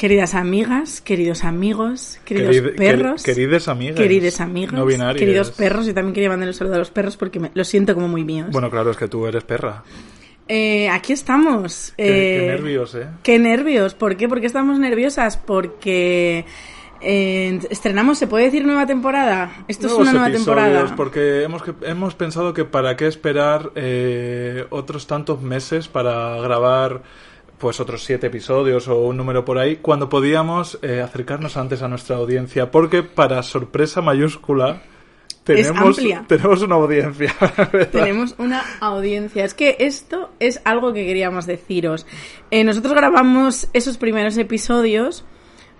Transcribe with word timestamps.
queridas 0.00 0.34
amigas, 0.34 1.02
queridos 1.02 1.44
amigos, 1.44 2.18
queridos 2.24 2.56
perros, 2.74 3.22
quer- 3.22 3.34
querides 3.34 3.68
amigas. 3.68 3.96
queridos 3.96 4.40
amigos, 4.40 4.72
No 4.72 4.86
binarias. 4.86 5.18
queridos 5.18 5.50
perros. 5.50 5.84
Yo 5.84 5.92
también 5.92 6.14
quería 6.14 6.30
mandar 6.30 6.48
un 6.48 6.54
saludo 6.54 6.76
a 6.76 6.78
los 6.78 6.90
perros 6.90 7.18
porque 7.18 7.38
me, 7.38 7.50
lo 7.52 7.64
siento 7.64 7.92
como 7.94 8.08
muy 8.08 8.24
míos. 8.24 8.48
Bueno, 8.50 8.70
claro, 8.70 8.90
es 8.92 8.96
que 8.96 9.08
tú 9.08 9.26
eres 9.26 9.44
perra. 9.44 9.84
Eh, 10.48 10.88
aquí 10.88 11.12
estamos. 11.12 11.92
Qué, 11.98 12.02
qué 12.04 12.44
Eh, 12.44 12.46
nervios, 12.48 12.94
¿eh? 12.94 13.08
Qué 13.22 13.38
nervios. 13.38 13.92
¿Por 13.92 14.16
qué? 14.16 14.26
¿Por 14.26 14.40
qué 14.40 14.46
estamos 14.46 14.78
nerviosas? 14.78 15.36
Porque 15.36 16.46
eh, 17.02 17.58
estrenamos, 17.68 18.16
¿se 18.18 18.26
puede 18.26 18.46
decir 18.46 18.64
nueva 18.64 18.86
temporada? 18.86 19.52
Esto 19.68 19.86
Nuevos 19.88 20.06
es 20.06 20.12
una 20.14 20.18
nueva 20.20 20.34
temporada. 20.34 20.94
Porque 20.96 21.42
hemos, 21.42 21.62
que- 21.62 21.74
hemos 21.82 22.14
pensado 22.14 22.54
que 22.54 22.64
para 22.64 22.96
qué 22.96 23.06
esperar 23.06 23.70
eh, 23.74 24.64
otros 24.70 25.06
tantos 25.06 25.42
meses 25.42 25.88
para 25.88 26.36
grabar 26.40 27.02
pues 27.60 27.78
otros 27.78 28.02
siete 28.02 28.28
episodios 28.28 28.88
o 28.88 29.00
un 29.00 29.16
número 29.16 29.44
por 29.44 29.58
ahí, 29.58 29.76
cuando 29.76 30.08
podíamos 30.08 30.78
eh, 30.82 31.02
acercarnos 31.02 31.56
antes 31.56 31.82
a 31.82 31.88
nuestra 31.88 32.16
audiencia, 32.16 32.70
porque 32.70 33.02
para 33.02 33.42
sorpresa 33.42 34.00
mayúscula 34.00 34.82
tenemos, 35.44 35.98
tenemos 36.26 36.62
una 36.62 36.74
audiencia. 36.76 37.34
¿verdad? 37.72 37.88
Tenemos 37.90 38.34
una 38.38 38.62
audiencia. 38.80 39.44
Es 39.44 39.54
que 39.54 39.76
esto 39.80 40.30
es 40.38 40.60
algo 40.64 40.92
que 40.92 41.04
queríamos 41.04 41.46
deciros. 41.46 42.06
Eh, 42.50 42.64
nosotros 42.64 42.94
grabamos 42.94 43.68
esos 43.72 43.96
primeros 43.96 44.36
episodios, 44.38 45.24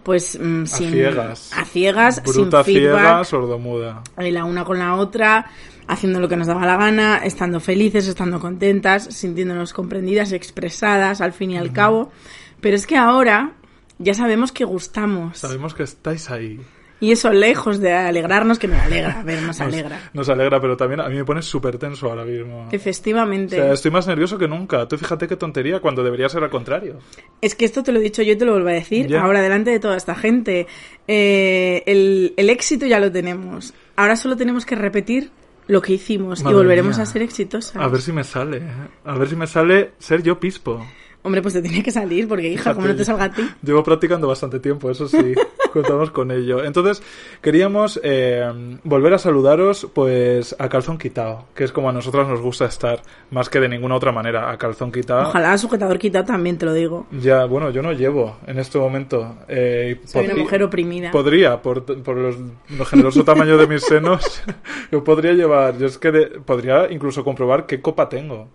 pues 0.02 0.38
mm, 0.40 0.62
a 0.62 0.66
sin 0.66 0.90
ciegas. 0.92 1.52
a 1.56 1.64
ciegas, 1.64 2.22
Bruta, 2.22 2.64
sin 2.64 2.74
feedback, 2.74 3.00
ciega, 3.00 3.24
sordomuda. 3.24 4.02
eh, 4.18 4.32
la 4.32 4.44
una 4.44 4.64
con 4.64 4.78
la 4.78 4.94
otra, 4.96 5.50
haciendo 5.90 6.20
lo 6.20 6.28
que 6.28 6.36
nos 6.36 6.46
daba 6.46 6.64
la 6.66 6.76
gana, 6.76 7.18
estando 7.18 7.58
felices, 7.58 8.06
estando 8.06 8.38
contentas, 8.38 9.04
sintiéndonos 9.04 9.72
comprendidas, 9.72 10.30
expresadas, 10.32 11.20
al 11.20 11.32
fin 11.32 11.50
y 11.50 11.58
al 11.58 11.72
cabo. 11.72 12.12
Pero 12.60 12.76
es 12.76 12.86
que 12.86 12.96
ahora 12.96 13.54
ya 13.98 14.14
sabemos 14.14 14.52
que 14.52 14.64
gustamos. 14.64 15.38
Sabemos 15.38 15.74
que 15.74 15.82
estáis 15.82 16.30
ahí. 16.30 16.60
Y 17.02 17.12
eso, 17.12 17.32
lejos 17.32 17.80
de 17.80 17.94
alegrarnos, 17.94 18.58
que 18.58 18.68
me 18.68 18.76
alegra, 18.78 19.20
a 19.20 19.22
ver, 19.24 19.40
nos 19.42 19.58
alegra. 19.62 20.10
Nos 20.12 20.28
alegra, 20.28 20.60
pero 20.60 20.76
también 20.76 21.00
a 21.00 21.08
mí 21.08 21.16
me 21.16 21.24
pone 21.24 21.40
súper 21.40 21.78
tenso 21.78 22.08
ahora 22.10 22.26
mismo. 22.26 22.66
O 22.66 22.68
Efectivamente. 22.70 23.56
sea, 23.56 23.72
estoy 23.72 23.90
más 23.90 24.06
nervioso 24.06 24.36
que 24.36 24.46
nunca. 24.46 24.86
Tú 24.86 24.98
fíjate 24.98 25.26
qué 25.26 25.34
tontería 25.36 25.80
cuando 25.80 26.04
debería 26.04 26.28
ser 26.28 26.44
al 26.44 26.50
contrario. 26.50 26.98
Es 27.40 27.54
que 27.54 27.64
esto 27.64 27.82
te 27.82 27.90
lo 27.90 28.00
he 28.00 28.02
dicho 28.02 28.20
yo 28.22 28.34
y 28.34 28.36
te 28.36 28.44
lo 28.44 28.52
vuelvo 28.52 28.68
a 28.68 28.72
decir 28.72 29.06
Ya. 29.08 29.22
ahora 29.22 29.40
delante 29.40 29.70
de 29.70 29.80
toda 29.80 29.96
esta 29.96 30.14
gente. 30.14 30.66
Eh, 31.08 31.82
el, 31.86 32.34
el 32.36 32.50
éxito 32.50 32.84
ya 32.86 33.00
lo 33.00 33.10
tenemos. 33.10 33.72
Ahora 33.96 34.14
solo 34.14 34.36
tenemos 34.36 34.66
que 34.66 34.74
repetir 34.76 35.30
lo 35.70 35.80
que 35.80 35.92
hicimos 35.92 36.42
Madre 36.42 36.52
y 36.52 36.58
volveremos 36.58 36.96
mía. 36.96 37.04
a 37.04 37.06
ser 37.06 37.22
exitosas. 37.22 37.76
A 37.76 37.86
ver 37.86 38.00
si 38.00 38.12
me 38.12 38.24
sale. 38.24 38.56
¿eh? 38.58 38.70
A 39.04 39.16
ver 39.16 39.28
si 39.28 39.36
me 39.36 39.46
sale 39.46 39.92
ser 39.98 40.20
yo 40.22 40.40
pispo. 40.40 40.84
Hombre, 41.22 41.42
pues 41.42 41.54
te 41.54 41.62
tiene 41.62 41.82
que 41.82 41.90
salir, 41.92 42.26
porque 42.26 42.48
hija, 42.48 42.74
como 42.74 42.88
no 42.88 42.96
te 42.96 43.04
salga 43.04 43.24
a 43.24 43.32
ti. 43.32 43.42
Llevo 43.62 43.84
practicando 43.84 44.26
bastante 44.26 44.58
tiempo, 44.58 44.90
eso 44.90 45.06
sí, 45.06 45.18
contamos 45.72 46.10
con 46.10 46.30
ello. 46.30 46.64
Entonces, 46.64 47.02
queríamos 47.40 48.00
eh, 48.02 48.78
volver 48.84 49.14
a 49.14 49.18
saludaros 49.18 49.88
pues 49.94 50.54
a 50.58 50.68
calzón 50.68 50.98
quitado, 50.98 51.44
que 51.54 51.64
es 51.64 51.72
como 51.72 51.88
a 51.88 51.92
nosotras 51.92 52.28
nos 52.28 52.40
gusta 52.40 52.64
estar, 52.66 53.02
más 53.30 53.48
que 53.48 53.60
de 53.60 53.68
ninguna 53.68 53.94
otra 53.96 54.12
manera, 54.12 54.50
a 54.50 54.58
calzón 54.58 54.92
quitado. 54.92 55.28
Ojalá 55.28 55.56
sujetador 55.58 55.98
quitado 55.98 56.24
también, 56.24 56.58
te 56.58 56.66
lo 56.66 56.72
digo. 56.72 57.06
Ya, 57.12 57.44
bueno, 57.44 57.70
yo 57.70 57.82
no 57.82 57.92
llevo 57.92 58.36
en 58.46 58.58
este 58.58 58.78
momento. 58.78 59.36
eh, 59.48 60.00
Soy 60.04 60.26
una 60.26 60.34
mujer 60.36 60.62
oprimida. 60.62 61.10
Podría, 61.10 61.60
por, 61.62 61.84
por 62.02 62.16
los, 62.16 62.36
lo 62.76 62.84
generoso 62.84 63.24
tamaño 63.24 63.56
de 63.56 63.66
mis 63.66 63.82
senos, 63.82 64.42
yo 64.92 65.04
podría 65.04 65.32
llevar, 65.32 65.78
yo 65.78 65.86
es 65.86 65.98
que 65.98 66.10
de- 66.10 66.26
podría 66.40 66.90
incluso 66.90 67.24
comprobar 67.24 67.66
qué 67.66 67.80
copa 67.80 68.08
tengo. 68.08 68.48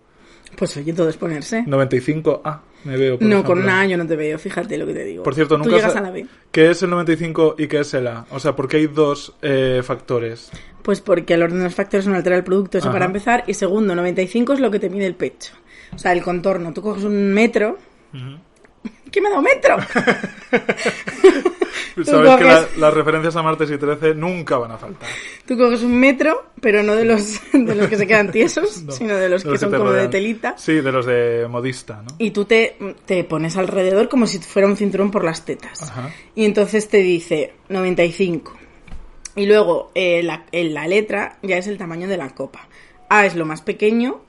Pues 0.56 0.76
oye, 0.76 0.92
todo 0.92 1.08
es 1.08 1.16
ponerse. 1.16 1.64
95A, 1.66 2.60
me 2.86 2.96
veo. 2.96 3.18
por 3.18 3.26
no, 3.26 3.34
ejemplo. 3.36 3.54
con 3.54 3.62
una 3.62 3.80
A 3.80 3.86
yo 3.86 3.96
no 3.98 4.06
te 4.06 4.16
veo, 4.16 4.38
fíjate 4.38 4.78
lo 4.78 4.86
que 4.86 4.94
te 4.94 5.04
digo. 5.04 5.22
Por 5.22 5.34
cierto, 5.34 5.56
Tú 5.56 5.64
nunca 5.64 5.76
llegas 5.76 5.92
sa- 5.92 5.98
a 5.98 6.02
la 6.02 6.10
B. 6.10 6.26
¿Qué 6.50 6.70
es 6.70 6.82
el 6.82 6.90
95 6.90 7.56
y 7.58 7.66
qué 7.66 7.80
es 7.80 7.92
el 7.94 8.06
A? 8.06 8.24
O 8.30 8.38
sea, 8.40 8.54
¿por 8.56 8.68
qué 8.68 8.78
hay 8.78 8.86
dos 8.86 9.34
eh, 9.42 9.82
factores? 9.84 10.50
Pues 10.82 11.00
porque 11.00 11.34
el 11.34 11.42
orden 11.42 11.58
de 11.58 11.64
los 11.64 11.74
factores 11.74 12.06
no 12.06 12.14
altera 12.14 12.36
el 12.36 12.44
producto, 12.44 12.78
eso 12.78 12.88
Ajá. 12.88 12.94
para 12.94 13.04
empezar. 13.06 13.44
Y 13.46 13.54
segundo, 13.54 13.94
95 13.94 14.52
es 14.54 14.60
lo 14.60 14.70
que 14.70 14.78
te 14.78 14.88
mide 14.88 15.06
el 15.06 15.14
pecho. 15.16 15.52
O 15.94 15.98
sea, 15.98 16.12
el 16.12 16.22
contorno. 16.22 16.72
Tú 16.72 16.80
coges 16.82 17.04
un 17.04 17.32
metro. 17.34 17.78
¿Qué 19.10 19.20
me 19.20 19.28
ha 19.28 19.30
dado 19.30 19.42
metro? 19.42 19.76
Sabes 22.04 22.36
que 22.36 22.44
la- 22.44 22.66
las 22.78 22.94
referencias 22.94 23.36
a 23.36 23.42
martes 23.42 23.70
y 23.70 23.78
13 23.78 24.14
nunca 24.14 24.58
van 24.58 24.72
a 24.72 24.78
faltar. 24.78 25.08
Tú 25.46 25.56
coges 25.56 25.82
un 25.82 25.98
metro, 25.98 26.46
pero 26.60 26.82
no 26.82 26.94
de 26.94 27.04
los, 27.04 27.40
de 27.52 27.74
los 27.74 27.88
que 27.88 27.96
se 27.96 28.06
quedan 28.06 28.30
tiesos, 28.30 28.82
No, 28.84 28.92
sino 28.92 29.14
de 29.16 29.28
los 29.28 29.44
de 29.44 29.52
que 29.52 29.58
son 29.58 29.70
como 29.72 29.90
de 29.92 30.08
telita. 30.08 30.54
Sí, 30.58 30.74
de 30.74 30.92
los 30.92 31.06
de 31.06 31.46
modista, 31.48 32.02
¿no? 32.02 32.14
Y 32.18 32.30
tú 32.30 32.44
te, 32.44 32.76
te 33.04 33.24
pones 33.24 33.56
alrededor 33.56 34.08
como 34.08 34.26
si 34.26 34.38
fuera 34.38 34.68
un 34.68 34.76
cinturón 34.76 35.10
por 35.10 35.24
las 35.24 35.44
tetas. 35.44 35.82
Ajá. 35.82 36.10
Y 36.34 36.44
entonces 36.44 36.88
te 36.88 36.98
dice 36.98 37.54
95. 37.68 38.56
Y 39.36 39.46
luego 39.46 39.90
eh, 39.94 40.22
la, 40.22 40.46
en 40.52 40.72
la 40.72 40.88
letra 40.88 41.38
ya 41.42 41.58
es 41.58 41.66
el 41.66 41.76
tamaño 41.78 42.08
de 42.08 42.16
la 42.16 42.30
copa. 42.30 42.68
A 43.08 43.26
es 43.26 43.34
lo 43.36 43.44
más 43.44 43.60
pequeño 43.62 44.20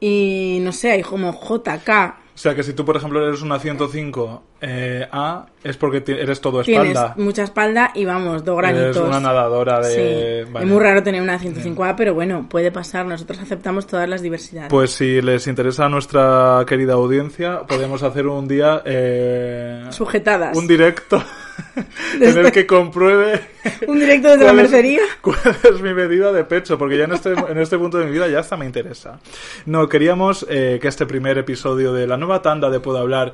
y 0.00 0.58
no 0.62 0.72
sé, 0.72 0.92
hay 0.92 1.02
como 1.02 1.32
JK. 1.32 2.21
O 2.42 2.44
sea, 2.44 2.56
que 2.56 2.64
si 2.64 2.72
tú, 2.72 2.84
por 2.84 2.96
ejemplo, 2.96 3.24
eres 3.24 3.40
una 3.40 3.60
105 3.60 4.42
eh, 4.62 5.06
A, 5.12 5.46
es 5.62 5.76
porque 5.76 6.02
eres 6.08 6.40
todo 6.40 6.64
Tienes 6.64 6.88
espalda. 6.88 7.14
mucha 7.16 7.44
espalda 7.44 7.92
y 7.94 8.04
vamos, 8.04 8.44
dos 8.44 8.56
granitos. 8.56 8.96
Eres 8.96 9.08
una 9.08 9.20
nadadora 9.20 9.78
de... 9.78 10.42
Sí. 10.44 10.50
vale. 10.50 10.66
Es 10.66 10.72
muy 10.72 10.82
raro 10.82 11.04
tener 11.04 11.22
una 11.22 11.38
105A, 11.38 11.94
pero 11.96 12.14
bueno, 12.14 12.48
puede 12.48 12.72
pasar. 12.72 13.06
Nosotros 13.06 13.38
aceptamos 13.38 13.86
todas 13.86 14.08
las 14.08 14.22
diversidades. 14.22 14.70
Pues 14.70 14.90
si 14.90 15.22
les 15.22 15.46
interesa 15.46 15.84
a 15.84 15.88
nuestra 15.88 16.64
querida 16.66 16.94
audiencia, 16.94 17.60
podemos 17.60 18.02
hacer 18.02 18.26
un 18.26 18.48
día... 18.48 18.82
eh, 18.86 19.84
Sujetadas. 19.90 20.56
un 20.58 20.66
directo 20.66 21.22
en 21.76 22.22
el 22.22 22.34
Desde- 22.34 22.52
que 22.52 22.66
compruebe 22.66 23.40
Un 23.86 23.98
directo 23.98 24.28
desde 24.28 24.44
la 24.44 24.52
¿Cuál 24.52 24.64
es- 24.64 24.70
mercería. 24.70 25.00
¿Cuál 25.20 25.38
es 25.74 25.80
mi 25.80 25.94
medida 25.94 26.32
de 26.32 26.44
pecho? 26.44 26.76
Porque 26.78 26.98
ya 26.98 27.04
en 27.04 27.12
este, 27.12 27.32
en 27.32 27.58
este 27.58 27.78
punto 27.78 27.98
de 27.98 28.06
mi 28.06 28.12
vida 28.12 28.28
ya 28.28 28.40
hasta 28.40 28.56
me 28.56 28.66
interesa. 28.66 29.18
No, 29.66 29.88
queríamos 29.88 30.46
eh, 30.48 30.78
que 30.80 30.88
este 30.88 31.06
primer 31.06 31.38
episodio 31.38 31.92
de 31.92 32.06
la 32.06 32.16
nueva 32.16 32.42
tanda 32.42 32.70
de 32.70 32.80
Puedo 32.80 32.98
Hablar, 32.98 33.32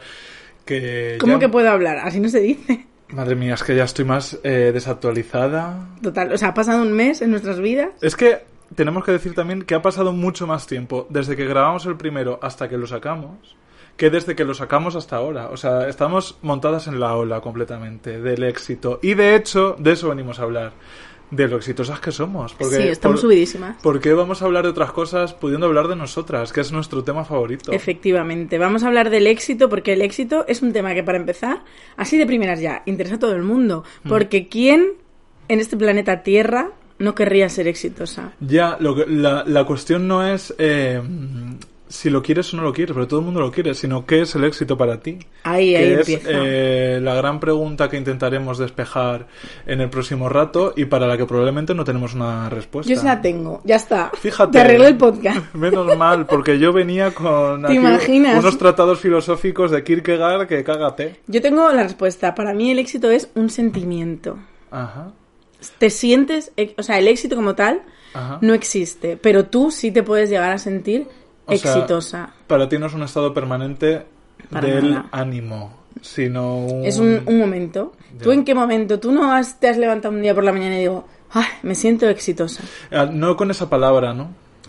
que... 0.65 1.17
¿Cómo 1.21 1.35
ya- 1.35 1.39
que 1.41 1.49
puedo 1.49 1.71
hablar? 1.71 1.99
Así 1.99 2.21
no 2.21 2.29
se 2.29 2.41
dice. 2.41 2.87
Madre 3.11 3.35
mía, 3.35 3.55
es 3.55 3.63
que 3.63 3.75
ya 3.75 3.85
estoy 3.85 4.05
más 4.05 4.39
eh, 4.45 4.71
desactualizada. 4.73 5.89
Total, 6.03 6.31
o 6.33 6.37
sea, 6.37 6.49
ha 6.49 6.55
pasado 6.55 6.83
un 6.83 6.93
mes 6.93 7.23
en 7.23 7.31
nuestras 7.31 7.59
vidas. 7.61 7.89
Es 8.03 8.15
que 8.17 8.43
tenemos 8.75 9.03
que 9.05 9.13
decir 9.13 9.35
también 9.35 9.63
que 9.63 9.75
ha 9.75 9.81
pasado 9.81 10.13
mucho 10.13 10.47
más 10.47 10.67
tiempo 10.67 11.07
desde 11.09 11.35
que 11.35 11.47
grabamos 11.47 11.87
el 11.87 11.97
primero 11.97 12.39
hasta 12.43 12.69
que 12.69 12.77
lo 12.77 12.87
sacamos 12.87 13.57
que 13.99 14.09
desde 14.09 14.35
que 14.35 14.45
lo 14.45 14.55
sacamos 14.55 14.97
hasta 14.97 15.17
ahora. 15.17 15.49
O 15.51 15.57
sea, 15.59 15.89
estamos 15.89 16.39
montadas 16.41 16.87
en 16.87 16.99
la 17.01 17.15
ola 17.17 17.41
completamente 17.43 18.21
del 18.23 18.45
éxito. 18.45 18.99
Y 19.03 19.13
de 19.15 19.35
hecho, 19.35 19.77
de 19.79 19.93
eso 19.93 20.09
venimos 20.09 20.39
a 20.39 20.45
hablar. 20.45 20.73
De 21.31 21.47
lo 21.47 21.57
exitosas 21.59 22.01
que 22.01 22.11
somos. 22.11 22.55
Porque, 22.55 22.77
sí, 22.77 22.83
estamos 22.89 23.21
por- 23.21 23.29
subidísimas. 23.29 23.77
¿Por 23.83 24.01
qué 24.01 24.15
vamos 24.15 24.41
a 24.41 24.47
hablar 24.47 24.63
de 24.65 24.71
otras 24.71 24.93
cosas 24.93 25.35
pudiendo 25.35 25.67
hablar 25.67 25.87
de 25.89 25.95
nosotras? 25.95 26.55
Que 26.55 26.63
es 26.63 26.73
nuestro 26.73 27.05
tema 27.05 27.27
favorito. 27.27 27.71
Efectivamente, 27.71 28.57
vamos 28.57 28.83
a 28.83 28.87
hablar 28.87 29.11
del 29.11 29.27
éxito 29.27 29.69
porque 29.69 29.93
el 29.93 30.01
éxito 30.01 30.47
es 30.49 30.63
un 30.63 30.73
tema 30.73 30.95
que 30.95 31.03
para 31.03 31.19
empezar, 31.19 31.65
así 31.99 32.17
de 32.17 32.25
primeras 32.25 32.61
ya, 32.63 32.83
interesa 32.87 33.17
a 33.17 33.19
todo 33.19 33.35
el 33.35 33.43
mundo. 33.43 33.85
Mm. 34.05 34.09
Porque 34.09 34.49
¿quién 34.49 34.93
en 35.49 35.61
este 35.61 35.77
planeta 35.77 36.23
Tierra 36.23 36.71
no 36.99 37.15
querría 37.15 37.51
ser 37.51 37.69
exitosa? 37.69 38.33
Ya, 38.41 38.79
lo 38.81 38.95
que- 38.95 39.05
la, 39.07 39.45
la 39.47 39.65
cuestión 39.65 40.09
no 40.09 40.27
es... 40.27 40.55
eh, 40.57 41.03
si 41.89 42.11
lo 42.11 42.23
quieres 42.23 42.53
o 42.53 42.57
no 42.57 42.63
lo 42.63 42.73
quieres, 42.73 42.95
pero 42.95 43.09
todo 43.09 43.21
el 43.21 43.27
mundo 43.27 43.41
lo 43.41 43.51
quiere, 43.51 43.75
sino 43.75 44.05
qué 44.07 44.21
es 44.23 44.35
el 44.35 44.45
éxito 44.45 44.77
para 44.77 45.01
ti. 45.01 45.19
Ahí, 45.45 45.71
que 45.71 45.77
ahí 45.77 45.93
es 45.93 45.99
empieza. 46.01 46.29
eh, 46.33 47.01
la 47.03 47.15
gran 47.15 47.41
pregunta 47.41 47.89
que 47.89 47.97
intentaremos 47.97 48.59
despejar 48.59 49.27
en 49.67 49.81
el 49.81 49.89
próximo 49.91 50.29
rato 50.29 50.73
y 50.77 50.85
para 50.87 51.07
la 51.07 51.17
que 51.17 51.25
probablemente 51.27 51.75
no 51.75 51.85
tenemos 51.85 52.15
una 52.15 52.49
respuesta. 52.51 52.93
Yo 52.93 52.99
se 52.99 53.07
la 53.07 53.21
tengo, 53.21 53.61
ya 53.65 53.77
está. 53.77 54.11
Fíjate. 54.15 54.53
Te 54.53 54.61
arreglé 54.61 54.89
el 54.89 54.97
podcast. 54.97 55.39
Menos 55.55 55.97
mal, 55.97 56.27
porque 56.27 56.59
yo 56.59 56.73
venía 56.73 57.13
con 57.13 57.63
¿Te 57.65 57.75
imaginas? 57.75 58.39
unos 58.43 58.59
tratados 58.59 59.01
filosóficos 59.01 59.71
de 59.71 59.83
Kierkegaard 59.83 60.47
que 60.47 60.63
cágate. 60.65 61.17
Yo 61.27 61.41
tengo 61.43 61.71
la 61.73 61.83
respuesta. 61.85 62.35
Para 62.35 62.53
mí 62.55 62.71
el 62.71 62.79
éxito 62.79 63.11
es 63.11 63.31
un 63.35 63.51
sentimiento. 63.51 64.39
Ajá. 64.71 65.13
Te 65.79 65.91
sientes, 65.91 66.53
eh, 66.57 66.75
o 66.79 66.83
sea, 66.83 66.99
el 66.99 67.09
éxito 67.09 67.35
como 67.35 67.55
tal 67.57 67.83
Ajá. 68.15 68.39
no 68.43 68.55
existe, 68.55 69.17
pero 69.17 69.47
tú 69.47 69.71
sí 69.73 69.91
te 69.91 70.03
puedes 70.05 70.31
llegar 70.31 70.53
a 70.53 70.59
sentir 70.59 71.09
O 71.49 71.57
sea, 71.57 71.73
exitosa. 71.75 72.31
Para 72.47 72.69
ti 72.69 72.79
no 72.79 72.87
es 72.87 72.95
un 72.95 73.03
estado 73.03 73.33
permanente 73.35 74.05
Para 74.51 74.69
del 74.69 74.91
nada. 74.93 75.09
ánimo, 75.13 75.73
sino 76.01 76.59
un... 76.59 76.85
Es 76.85 76.99
un, 76.99 77.23
un 77.27 77.39
momento. 77.39 77.93
¿Tú 78.23 78.33
en 78.33 78.45
qué 78.45 78.55
momento? 78.55 79.01
Tú 79.01 79.11
no 79.13 79.33
has- 79.33 79.59
te 79.61 79.69
has 79.69 79.77
levantado 79.79 80.15
un 80.15 80.23
día 80.23 80.35
por 80.35 80.45
la 80.45 80.53
mañana 80.53 80.77
y 80.77 80.81
digo, 80.81 81.05
ay, 81.33 81.45
me 81.63 81.75
siento 81.75 82.09
exitosa. 82.09 82.63
Ah, 82.91 83.07
No 83.11 83.37
con 83.37 83.51
esa 83.51 83.69
palabra, 83.69 84.13
¿no? 84.15 84.29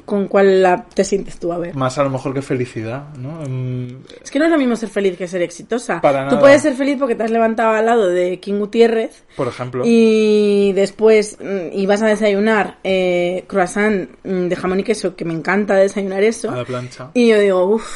¿Con 0.09 0.27
cuál 0.27 0.63
la- 0.63 0.85
te 0.85 1.03
sientes 1.03 1.37
tú? 1.39 1.53
A 1.53 1.59
ver. 1.59 1.75
Más 1.75 1.95
a 1.99 2.03
lo 2.03 2.09
mejor 2.09 2.33
que 2.33 2.41
felicidad, 2.41 3.13
¿no? 3.15 3.41
Mm, 3.47 4.03
Es 4.23 4.31
que 4.31 4.39
no 4.39 4.45
es 4.45 4.51
lo 4.51 4.57
mismo 4.57 4.75
ser 4.75 4.89
feliz 4.89 5.15
que 5.15 5.27
ser 5.27 5.43
exitosa. 5.43 6.01
Para 6.01 6.21
Tú 6.23 6.31
nada. 6.35 6.39
puedes 6.39 6.63
ser 6.63 6.73
feliz 6.73 6.97
porque 6.97 7.13
te 7.13 7.21
has 7.23 7.29
levantado 7.29 7.71
al 7.75 7.85
lado 7.85 8.07
de 8.07 8.39
King 8.39 8.55
Gutiérrez 8.59 9.23
Por 9.35 9.47
ejemplo. 9.47 9.83
y 9.85 10.71
después 10.73 11.37
mm, 11.39 11.77
y 11.77 11.85
vas 11.85 12.01
a 12.01 12.07
desayunar 12.07 12.77
eh, 12.83 13.43
croissant 13.47 14.09
mm, 14.23 14.47
de 14.47 14.55
jamón 14.55 14.79
y 14.79 14.83
queso, 14.83 15.15
que 15.15 15.25
me 15.25 15.33
encanta 15.33 15.75
desayunar 15.75 16.23
eso. 16.23 16.49
A 16.49 16.55
la 16.57 16.65
plancha. 16.65 17.11
Y 17.13 17.27
yo 17.27 17.39
digo, 17.39 17.63
uff, 17.65 17.87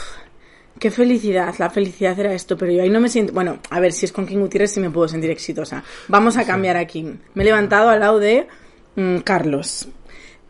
qué 0.79 0.91
felicidad, 0.91 1.55
la 1.57 1.71
felicidad 1.71 2.19
era 2.19 2.31
esto, 2.33 2.55
pero 2.57 2.71
yo 2.71 2.83
ahí 2.83 2.89
no 2.91 2.99
me 2.99 3.09
siento... 3.09 3.33
Bueno, 3.33 3.57
a 3.71 3.79
ver, 3.79 3.91
si 3.91 4.05
es 4.05 4.11
con 4.11 4.27
King 4.27 4.37
Gutiérrez 4.37 4.71
sí 4.71 4.79
me 4.79 4.91
puedo 4.91 5.07
sentir 5.07 5.31
exitosa. 5.31 5.83
Vamos 6.09 6.37
a 6.37 6.45
cambiar 6.45 6.77
a 6.77 6.85
King. 6.85 7.15
Me 7.33 7.41
he 7.41 7.45
levantado 7.45 7.89
al 7.89 7.99
lado 8.01 8.19
de 8.19 8.45
mm, 8.97 9.17
Carlos. 9.19 9.87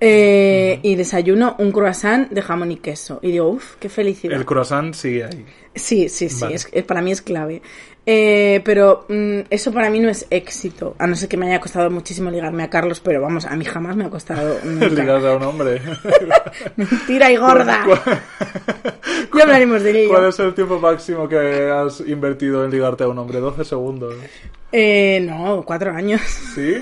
Eh, 0.05 0.79
Y 0.83 0.95
desayuno 0.95 1.55
un 1.59 1.71
croissant 1.71 2.29
de 2.29 2.41
jamón 2.41 2.71
y 2.71 2.77
queso. 2.77 3.19
Y 3.21 3.31
digo, 3.31 3.47
uff, 3.49 3.75
qué 3.79 3.89
felicidad. 3.89 4.35
El 4.37 4.45
croissant 4.45 4.93
sigue 4.93 5.23
ahí. 5.25 5.45
Sí, 5.75 6.09
sí, 6.09 6.29
sí, 6.29 6.41
Vale. 6.41 6.55
es, 6.55 6.67
es- 6.71 6.83
para 6.83 7.01
mí 7.01 7.11
es 7.11 7.21
clave. 7.21 7.61
Eh, 8.05 8.59
pero 8.65 9.05
mm, 9.07 9.39
eso 9.49 9.71
para 9.71 9.89
mí 9.89 10.01
no 10.01 10.09
es 10.09 10.27
éxito, 10.29 10.93
a 10.99 11.07
no 11.07 11.15
ser 11.15 11.29
que 11.29 11.37
me 11.37 11.45
haya 11.47 11.61
costado 11.61 11.89
muchísimo 11.89 12.29
ligarme 12.29 12.63
a 12.63 12.69
Carlos, 12.69 12.99
pero 12.99 13.21
vamos, 13.21 13.45
a 13.45 13.55
mí 13.55 13.63
jamás 13.63 13.95
me 13.95 14.03
ha 14.03 14.09
costado. 14.09 14.57
Ligarse 14.65 15.27
a 15.29 15.37
un 15.37 15.43
hombre. 15.43 15.81
Mentira 16.75 17.31
y 17.31 17.37
gorda. 17.37 17.85
Ya 19.35 19.43
hablaremos 19.43 19.81
de 19.81 20.01
ello. 20.01 20.09
¿Cuál 20.09 20.25
es 20.29 20.39
el 20.39 20.53
tiempo 20.53 20.79
máximo 20.79 21.27
que 21.27 21.37
has 21.71 22.01
invertido 22.01 22.63
en 22.65 22.69
ligarte 22.71 23.03
a 23.03 23.07
un 23.07 23.17
hombre? 23.17 23.39
12 23.39 23.65
segundos. 23.65 24.13
Eh, 24.71 25.19
no, 25.27 25.63
cuatro 25.65 25.91
años. 25.91 26.21
¿Sí? 26.53 26.75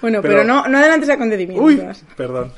Bueno, 0.00 0.20
pero, 0.22 0.34
Pero- 0.34 0.44
no, 0.44 0.68
no 0.68 0.78
adelantes 0.78 1.08
acontecimientos. 1.10 1.64
Uy, 1.66 1.82
perdón. 2.16 2.52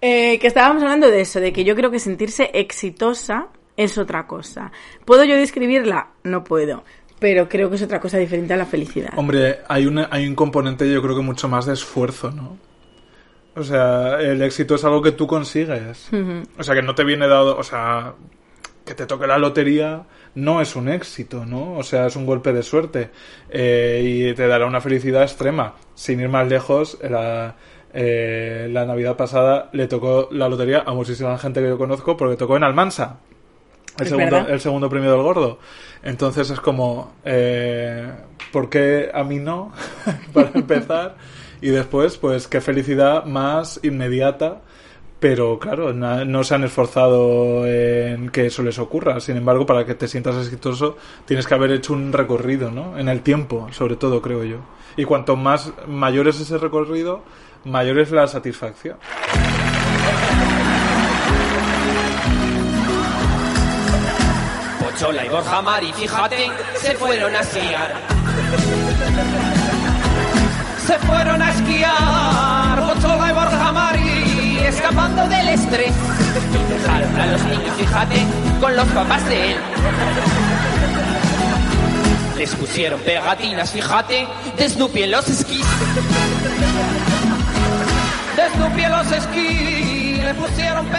Eh, 0.00 0.38
que 0.38 0.46
estábamos 0.46 0.82
hablando 0.82 1.10
de 1.10 1.20
eso, 1.20 1.40
de 1.40 1.52
que 1.52 1.64
yo 1.64 1.74
creo 1.74 1.90
que 1.90 1.98
sentirse 1.98 2.50
exitosa 2.52 3.48
es 3.76 3.98
otra 3.98 4.26
cosa. 4.26 4.72
¿Puedo 5.04 5.24
yo 5.24 5.36
describirla? 5.36 6.08
No 6.22 6.44
puedo. 6.44 6.84
Pero 7.18 7.48
creo 7.48 7.70
que 7.70 7.76
es 7.76 7.82
otra 7.82 8.00
cosa 8.00 8.18
diferente 8.18 8.52
a 8.52 8.56
la 8.56 8.66
felicidad. 8.66 9.10
Hombre, 9.16 9.60
hay, 9.68 9.86
una, 9.86 10.08
hay 10.10 10.26
un 10.26 10.34
componente 10.34 10.90
yo 10.90 11.00
creo 11.02 11.16
que 11.16 11.22
mucho 11.22 11.48
más 11.48 11.64
de 11.64 11.72
esfuerzo, 11.72 12.30
¿no? 12.30 12.58
O 13.54 13.62
sea, 13.62 14.20
el 14.20 14.42
éxito 14.42 14.74
es 14.74 14.84
algo 14.84 15.00
que 15.00 15.12
tú 15.12 15.26
consigues. 15.26 16.10
O 16.58 16.62
sea, 16.62 16.74
que 16.74 16.82
no 16.82 16.94
te 16.94 17.04
viene 17.04 17.26
dado, 17.26 17.56
o 17.56 17.62
sea, 17.62 18.14
que 18.84 18.94
te 18.94 19.06
toque 19.06 19.26
la 19.26 19.38
lotería 19.38 20.04
no 20.34 20.60
es 20.60 20.76
un 20.76 20.88
éxito, 20.88 21.46
¿no? 21.46 21.72
O 21.78 21.82
sea, 21.82 22.06
es 22.06 22.16
un 22.16 22.26
golpe 22.26 22.52
de 22.52 22.62
suerte 22.62 23.10
eh, 23.48 24.02
y 24.04 24.34
te 24.34 24.46
dará 24.46 24.66
una 24.66 24.82
felicidad 24.82 25.22
extrema. 25.22 25.74
Sin 25.94 26.20
ir 26.20 26.28
más 26.28 26.46
lejos, 26.46 26.98
la, 27.02 27.56
eh, 27.98 28.68
la 28.70 28.84
Navidad 28.84 29.16
pasada 29.16 29.70
le 29.72 29.86
tocó 29.86 30.28
la 30.30 30.50
lotería 30.50 30.84
a 30.84 30.92
muchísima 30.92 31.38
gente 31.38 31.62
que 31.62 31.68
yo 31.68 31.78
conozco 31.78 32.14
porque 32.14 32.36
tocó 32.36 32.58
en 32.58 32.64
Almansa. 32.64 33.20
El 33.98 34.08
segundo, 34.08 34.36
verdad. 34.36 34.50
el 34.50 34.60
segundo 34.60 34.90
premio 34.90 35.10
del 35.12 35.22
gordo. 35.22 35.58
Entonces 36.02 36.50
es 36.50 36.60
como, 36.60 37.14
eh, 37.24 38.06
¿por 38.52 38.68
qué 38.68 39.10
a 39.14 39.24
mí 39.24 39.38
no? 39.38 39.72
Para 40.34 40.50
empezar. 40.52 41.16
Y 41.62 41.68
después, 41.68 42.18
pues 42.18 42.48
qué 42.48 42.60
felicidad 42.60 43.24
más 43.24 43.80
inmediata. 43.82 44.60
Pero 45.18 45.58
claro, 45.58 45.94
no 45.94 46.44
se 46.44 46.54
han 46.54 46.64
esforzado 46.64 47.66
en 47.66 48.28
que 48.28 48.44
eso 48.44 48.62
les 48.62 48.78
ocurra. 48.78 49.18
Sin 49.20 49.38
embargo, 49.38 49.64
para 49.64 49.86
que 49.86 49.94
te 49.94 50.06
sientas 50.06 50.36
exitoso, 50.36 50.98
tienes 51.24 51.46
que 51.46 51.54
haber 51.54 51.70
hecho 51.70 51.94
un 51.94 52.12
recorrido, 52.12 52.70
¿no? 52.70 52.98
En 52.98 53.08
el 53.08 53.22
tiempo, 53.22 53.68
sobre 53.72 53.96
todo, 53.96 54.20
creo 54.20 54.44
yo. 54.44 54.58
Y 54.98 55.04
cuanto 55.04 55.34
más 55.34 55.72
mayor 55.88 56.28
es 56.28 56.38
ese 56.38 56.58
recorrido, 56.58 57.22
mayor 57.64 57.98
es 57.98 58.10
la 58.10 58.26
satisfacción. 58.26 58.96
Pochola 64.80 65.26
y 65.26 65.28
Borja 65.28 65.62
Mari, 65.62 65.92
fíjate, 65.92 66.50
se 66.80 66.94
fueron 66.94 67.34
a 67.36 67.40
esquiar. 67.40 67.94
Se 70.86 70.98
fueron 71.00 71.42
a 71.42 71.50
esquiar, 71.50 72.94
Pochola 72.94 73.30
y 73.30 73.34
Borja 73.34 73.72
Mari, 73.72 74.58
escapando 74.64 75.28
del 75.28 75.48
estrés. 75.48 75.92
Dejaron 76.68 77.20
a 77.20 77.26
los 77.26 77.44
niños, 77.44 77.76
fíjate, 77.76 78.26
con 78.60 78.76
los 78.76 78.86
papás 78.88 79.28
de 79.28 79.52
él. 79.52 79.58
Les 82.38 82.54
pusieron 82.54 83.00
pegatinas, 83.00 83.70
fíjate, 83.70 84.28
de 84.56 84.68
Snoopy 84.68 85.02
en 85.02 85.10
los 85.10 85.28
esquís. 85.28 85.66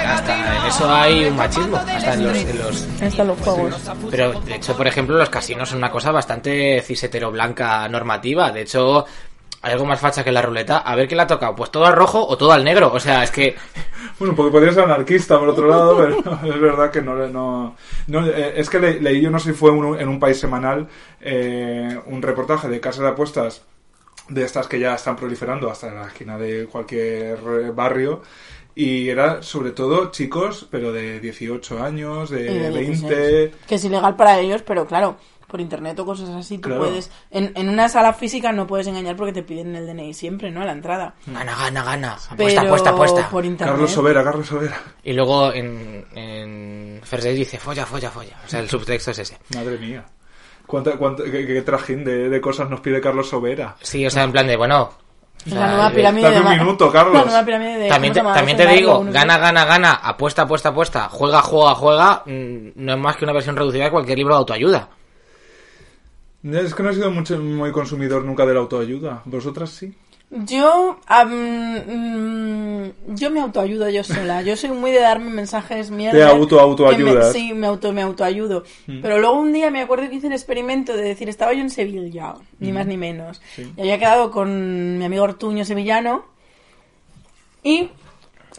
Hasta 0.06 0.58
en 0.58 0.68
eso 0.68 0.94
hay 0.94 1.26
un 1.26 1.36
machismo, 1.36 1.78
hasta 1.78 2.14
en 2.14 2.24
los, 2.24 2.38
en 2.38 2.58
los- 2.58 2.88
Ahí 3.02 3.08
están 3.08 3.28
los 3.28 3.40
juegos. 3.40 3.82
Pero, 4.10 4.40
de 4.42 4.56
hecho, 4.56 4.76
por 4.76 4.88
ejemplo, 4.88 5.18
los 5.18 5.30
casinos 5.30 5.70
son 5.70 5.80
una 5.80 5.92
cosa 5.92 6.12
bastante 6.12 6.82
cisetero 6.82 7.32
blanca 7.32 7.88
normativa. 7.90 8.52
De 8.52 8.62
hecho, 8.62 9.06
hay 9.62 9.74
algo 9.74 9.86
más 9.86 10.00
facha 10.00 10.24
que 10.24 10.32
la 10.32 10.42
ruleta. 10.42 10.80
A 10.80 10.96
ver 10.96 11.08
qué 11.08 11.16
le 11.16 11.22
ha 11.24 11.28
tocado. 11.28 11.56
Pues 11.56 11.72
todo 11.72 11.86
al 11.86 11.94
rojo 11.94 12.26
o 12.26 12.38
todo 12.38 12.52
al 12.52 12.64
negro. 12.64 12.92
O 12.94 13.00
sea, 13.00 13.24
es 13.24 13.32
que... 13.32 13.56
Bueno, 14.20 14.34
porque 14.36 14.52
podría 14.52 14.74
ser 14.74 14.84
anarquista 14.86 15.38
por 15.38 15.50
otro 15.50 15.68
lado, 15.68 15.96
pero 15.98 16.40
es 16.56 16.60
verdad 16.60 16.90
que 16.90 17.02
no... 17.04 17.14
no, 17.28 17.76
no, 18.08 18.26
eh, 18.26 18.54
es 18.56 18.68
que 18.68 18.80
le- 18.80 19.00
leí, 19.00 19.22
yo 19.22 19.30
no 19.30 19.38
sé 19.38 19.52
si 19.52 19.56
fue 19.56 19.70
un- 19.70 20.00
en 20.00 20.08
un 20.08 20.20
país 20.20 20.40
semanal, 20.40 20.88
eh, 21.22 22.00
un 22.08 22.22
reportaje 22.24 22.68
de 22.68 22.80
casas 22.80 23.02
de 23.02 23.10
apuestas 23.10 23.62
de 24.30 24.44
estas 24.44 24.68
que 24.68 24.80
ya 24.80 24.96
están 24.96 25.16
proliferando 25.16 25.70
hasta 25.70 25.88
en 25.88 25.96
la 25.96 26.08
esquina 26.08 26.38
de 26.38 26.66
cualquier 26.68 27.38
eh, 27.40 27.72
barrio. 27.74 28.22
Y 28.76 29.10
era 29.10 29.42
sobre 29.42 29.72
todo 29.72 30.12
chicos, 30.12 30.68
pero 30.70 30.92
de 30.92 31.20
18 31.20 31.82
años, 31.84 32.30
de, 32.30 32.42
Y 32.42 32.58
de 32.60 32.70
20... 32.70 32.82
16. 32.82 33.52
Que 33.68 33.76
es 33.76 33.84
ilegal 33.86 34.16
para 34.16 34.40
ellos, 34.40 34.62
pero 34.62 34.86
claro, 34.86 35.18
por 35.48 35.60
internet 35.60 35.98
o 36.00 36.06
cosas 36.06 36.30
así, 36.30 36.60
tú 36.60 36.70
Claro. 36.70 36.84
puedes... 36.84 37.10
En, 37.32 37.54
en 37.56 37.70
una 37.70 37.90
sala 37.90 38.14
física 38.14 38.52
no 38.52 38.68
puedes 38.68 38.86
engañar 38.86 39.16
porque 39.16 39.34
te 39.34 39.42
piden 39.42 39.76
el 39.76 39.88
DNI 39.88 40.14
siempre, 40.14 40.52
¿no? 40.52 40.62
A 40.62 40.66
la 40.66 40.74
entrada. 40.74 41.16
Gana, 41.26 41.56
gana, 41.56 41.84
gana. 41.84 42.18
Apuesta, 42.30 42.62
apuesta, 42.62 42.90
apuesta. 42.92 43.30
por 43.30 43.46
internet... 43.46 43.74
Carlos 43.74 43.92
Sobera, 43.92 44.24
Carlos 44.24 44.46
Sobera. 44.46 44.80
Y 45.04 45.14
luego 45.14 45.52
en, 45.54 46.06
en 46.14 47.02
Dates 47.02 47.36
dice 47.36 47.58
folla, 47.58 47.84
folla, 47.86 48.12
folla. 48.12 48.38
O 48.46 48.48
sea, 48.48 48.60
el 48.60 48.70
subtexto 48.70 49.10
es 49.10 49.20
ese. 49.20 49.38
Madre 49.56 49.78
mía. 49.80 50.06
¿Cuánta, 50.68 50.92
cuánta- 50.98 51.24
qué, 51.24 51.48
qué 51.48 51.62
trajín 51.64 52.04
de, 52.04 52.30
de 52.30 52.42
cosas 52.42 52.70
nos 52.70 52.82
pide 52.82 53.02
Carlos 53.02 53.30
Sobera? 53.30 53.76
Sí, 53.82 54.06
o 54.06 54.10
sea, 54.12 54.24
en 54.24 54.32
plan 54.34 54.46
de, 54.46 54.56
bueno... 54.58 54.82
o 54.84 54.92
Es 55.46 55.54
sea, 55.54 55.62
la 55.62 55.68
nueva 55.72 55.88
eh, 55.90 55.96
pirámide 55.96 56.24
dame 56.24 56.36
de... 56.36 56.42
un 56.42 56.50
minuto, 56.66 56.92
Carlos. 56.92 57.16
La 57.16 57.24
nueva 57.26 57.46
pirámide 57.46 57.78
de... 57.78 57.88
También 57.90 58.14
te, 58.14 58.22
también 58.22 58.58
te 58.58 58.68
digo, 58.68 59.04
sé 59.06 59.12
gana, 59.12 59.38
gana, 59.38 59.66
gana, 59.66 59.94
apuesta, 59.94 60.42
apuesta, 60.44 60.70
apuesta, 60.70 61.08
juega, 61.10 61.42
juega, 61.42 61.74
juega, 61.76 62.24
mm, 62.26 62.68
no 62.76 62.94
es 62.94 63.00
más 63.00 63.16
que 63.16 63.24
una 63.26 63.34
versión 63.34 63.56
reducida 63.56 63.86
de 63.86 63.92
cualquier 63.92 64.18
libro 64.18 64.34
de 64.36 64.40
autoayuda. 64.40 64.90
Es 66.44 66.76
que 66.76 66.84
no 66.84 66.90
he 66.92 66.94
sido 66.94 67.12
mucho, 67.12 67.38
muy 67.40 67.72
consumidor 67.72 68.24
nunca 68.24 68.46
de 68.46 68.54
la 68.54 68.60
autoayuda. 68.60 69.22
¿Vosotras 69.26 69.70
sí? 69.70 69.94
Yo, 70.30 71.00
mm, 71.26 73.16
yo 73.16 73.30
me 73.32 73.40
autoayudo 73.40 73.90
yo 73.90 74.04
sola. 74.04 74.42
Yo 74.42 74.56
soy 74.58 74.72
muy 74.72 74.92
de 74.92 75.00
darme 75.00 75.30
mensajes 75.30 75.90
mierda. 75.90 76.18
Te 76.18 76.24
auto- 76.60 76.60
autoayudas. 77.06 77.34
Sí, 77.34 77.54
me 77.54 77.68
auto 77.68 77.94
me 77.94 78.02
autoayudo. 78.02 78.64
Pero 79.02 79.20
luego 79.20 79.40
un 79.40 79.54
día 79.54 79.72
me 79.72 79.82
acuerdo 79.82 80.10
que 80.10 80.16
hice 80.16 80.28
el 80.28 80.34
experimento 80.34 80.94
de 80.96 81.04
decir, 81.04 81.30
estaba 81.30 81.54
yo 81.54 81.62
en 81.62 81.70
Sevilla, 81.70 82.34
ni 82.60 82.72
más 82.74 82.86
ni 82.88 82.98
menos. 82.98 83.42
Y 83.78 83.80
había 83.82 84.00
quedado 84.00 84.32
con 84.32 84.98
mi 84.98 85.06
amigo 85.06 85.24
Ortuño 85.24 85.64
sevillano. 85.66 86.26
Y 87.64 87.90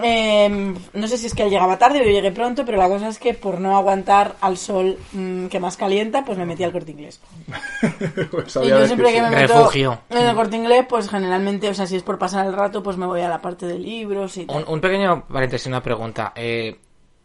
eh, 0.02 0.74
no 0.92 1.08
sé 1.08 1.18
si 1.18 1.26
es 1.26 1.34
que 1.34 1.42
él 1.42 1.50
llegaba 1.50 1.78
tarde 1.78 2.00
o 2.00 2.04
yo 2.04 2.10
llegué 2.10 2.30
pronto, 2.32 2.64
pero 2.64 2.78
la 2.78 2.88
cosa 2.88 3.08
es 3.08 3.18
que 3.18 3.34
por 3.34 3.60
no 3.60 3.76
aguantar 3.76 4.36
al 4.40 4.56
sol 4.56 4.98
mm, 5.12 5.46
que 5.46 5.60
más 5.60 5.76
calienta, 5.76 6.24
pues 6.24 6.38
me 6.38 6.46
metí 6.46 6.64
al 6.64 6.72
corte 6.72 6.92
inglés. 6.92 7.20
Pues 8.30 8.46
Y 8.48 8.50
sabía 8.50 8.80
yo 8.80 8.86
siempre 8.86 9.12
que 9.12 9.22
me 9.22 9.30
meto 9.30 9.54
Refugio. 9.54 10.00
en 10.10 10.18
el 10.18 10.34
corte 10.34 10.56
inglés, 10.56 10.84
pues 10.88 11.08
generalmente, 11.08 11.68
o 11.68 11.74
sea, 11.74 11.86
si 11.86 11.96
es 11.96 12.02
por 12.02 12.18
pasar 12.18 12.46
el 12.46 12.52
rato, 12.52 12.82
pues 12.82 12.96
me 12.96 13.06
voy 13.06 13.20
a 13.20 13.28
la 13.28 13.40
parte 13.40 13.66
de 13.66 13.78
libros 13.78 14.36
y 14.36 14.46
tal. 14.46 14.64
Un, 14.64 14.74
un 14.74 14.80
pequeño 14.80 15.26
paréntesis, 15.26 15.66
una 15.66 15.82
pregunta. 15.82 16.32
Eh, 16.36 16.78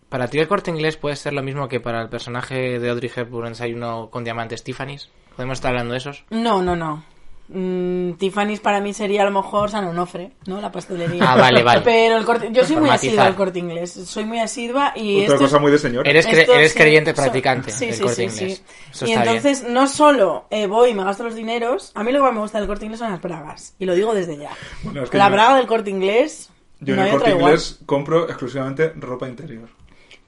¿Para 0.10 0.28
ti 0.28 0.38
el 0.40 0.48
corte 0.48 0.70
inglés 0.70 0.96
puede 0.98 1.16
ser 1.16 1.34
lo 1.34 1.42
mismo 1.42 1.68
que 1.68 1.80
para 1.80 2.02
el 2.02 2.10
personaje 2.10 2.80
de 2.80 2.90
Audrey 2.90 3.12
Hepburn 3.16 3.48
en 3.48 3.54
Desayuno 3.54 4.10
con 4.12 4.24
Diamantes 4.24 4.64
Tiffany's? 4.64 5.10
¿Podemos 5.36 5.58
estar 5.58 5.72
hablando 5.72 5.94
de 5.94 5.98
esos? 5.98 6.24
No, 6.30 6.62
no, 6.62 6.76
no. 6.76 7.04
Mm, 7.50 8.14
Tiffany's 8.14 8.62
para 8.62 8.80
mí 8.80 8.94
sería 8.94 9.22
a 9.22 9.26
lo 9.26 9.32
mejor 9.32 9.70
San 9.70 9.86
Onofre, 9.86 10.32
¿no? 10.48 10.62
La 10.62 10.72
pastelería. 10.72 11.24
Ah, 11.24 11.36
vale, 11.36 11.62
vale. 11.62 11.82
Pero 11.82 12.18
el 12.18 12.24
corte, 12.26 12.50
yo 12.52 12.66
soy 12.66 12.78
muy 12.78 12.90
asidua 12.90 13.26
al 13.26 13.36
corte 13.36 13.60
inglés. 13.60 13.92
Soy 13.92 14.24
muy 14.26 14.40
asidua 14.40 14.94
y 14.96 15.24
Otra 15.24 15.36
esto 15.36 15.46
cosa 15.46 15.60
muy 15.60 15.72
de 15.72 15.78
señora. 15.78 16.10
Eres, 16.10 16.26
cre- 16.28 16.40
Esto 16.40 16.54
eres 16.56 16.72
sí, 16.72 16.78
creyente 16.80 17.12
so- 17.12 17.22
practicante 17.22 17.72
sí, 17.72 17.86
del 17.88 17.96
sí, 17.96 18.02
corte 18.02 18.16
sí, 18.16 18.24
inglés. 18.44 18.64
sí. 18.66 18.90
Eso 18.92 19.06
y 19.08 19.12
entonces 19.12 19.64
no 19.68 19.88
solo 19.88 20.46
eh, 20.50 20.68
voy 20.68 20.92
y 20.92 20.94
me 20.94 21.04
gasto 21.04 21.24
los 21.24 21.36
dineros, 21.36 21.92
a 21.96 22.04
mí 22.04 22.12
lo 22.12 22.20
que 22.20 22.24
más 22.24 22.34
me 22.34 22.40
gusta 22.40 22.60
del 22.60 22.68
corte 22.68 22.86
inglés 22.86 23.00
son 23.00 23.12
las 23.12 23.22
bragas. 23.22 23.76
Y 23.78 23.86
lo 23.86 23.94
digo 23.94 24.14
desde 24.14 24.38
ya. 24.38 24.50
Bueno, 24.84 25.04
es 25.04 25.10
que 25.10 25.18
la 25.18 25.28
yo- 25.28 25.34
braga 25.34 25.56
del 25.58 25.68
corte 25.68 25.90
inglés. 25.90 26.50
Yo 26.80 26.96
no 26.96 27.02
en 27.04 27.08
el 27.08 27.12
hay 27.12 27.16
otra 27.16 27.20
corte 27.20 27.30
igual. 27.38 27.52
inglés 27.54 27.80
compro 27.86 28.28
exclusivamente 28.28 28.94
ropa 28.96 29.28
interior. 29.28 29.70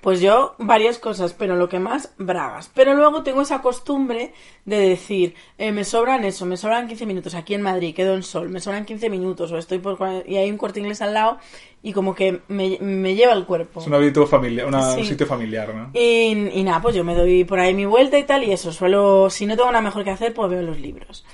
Pues 0.05 0.21
yo 0.21 0.53
varias 0.59 0.99
cosas, 0.99 1.33
pero 1.33 1.55
lo 1.55 1.67
que 1.67 1.79
más, 1.79 2.13
bragas. 2.19 2.69
Pero 2.75 2.93
luego 2.93 3.23
tengo 3.23 3.41
esa 3.41 3.63
costumbre 3.63 4.33
de 4.63 4.77
decir, 4.77 5.33
eh, 5.57 5.71
me 5.71 5.83
sobran 5.83 6.23
eso, 6.25 6.45
me 6.45 6.57
sobran 6.57 6.87
15 6.87 7.07
minutos 7.07 7.33
aquí 7.33 7.55
en 7.55 7.63
Madrid, 7.63 7.95
quedo 7.95 8.13
en 8.13 8.21
Sol, 8.21 8.49
me 8.49 8.59
sobran 8.59 8.85
15 8.85 9.09
minutos 9.09 9.51
o 9.51 9.57
estoy 9.57 9.79
por... 9.79 9.97
y 10.27 10.37
hay 10.37 10.51
un 10.51 10.57
corte 10.59 10.79
inglés 10.79 11.01
al 11.01 11.15
lado 11.15 11.39
y 11.81 11.91
como 11.91 12.13
que 12.13 12.39
me, 12.49 12.77
me 12.81 13.15
lleva 13.15 13.33
el 13.33 13.45
cuerpo. 13.45 13.79
Es 13.81 13.87
un 13.87 13.95
hábito 13.95 14.27
familiar, 14.27 14.67
una- 14.67 14.91
Sí. 14.93 14.99
un 14.99 15.05
sitio 15.07 15.25
familiar, 15.25 15.73
¿no? 15.73 15.89
Y, 15.95 16.49
y 16.59 16.63
nada, 16.63 16.83
pues 16.83 16.93
yo 16.95 17.03
me 17.03 17.15
doy 17.15 17.43
por 17.43 17.59
ahí 17.59 17.73
mi 17.73 17.85
vuelta 17.85 18.19
y 18.19 18.23
tal, 18.25 18.43
y 18.43 18.51
eso, 18.51 18.71
suelo, 18.71 19.31
si 19.31 19.47
no 19.47 19.55
tengo 19.57 19.71
nada 19.71 19.81
mejor 19.81 20.03
que 20.03 20.11
hacer, 20.11 20.35
pues 20.35 20.51
veo 20.51 20.61
los 20.61 20.79
libros. 20.79 21.25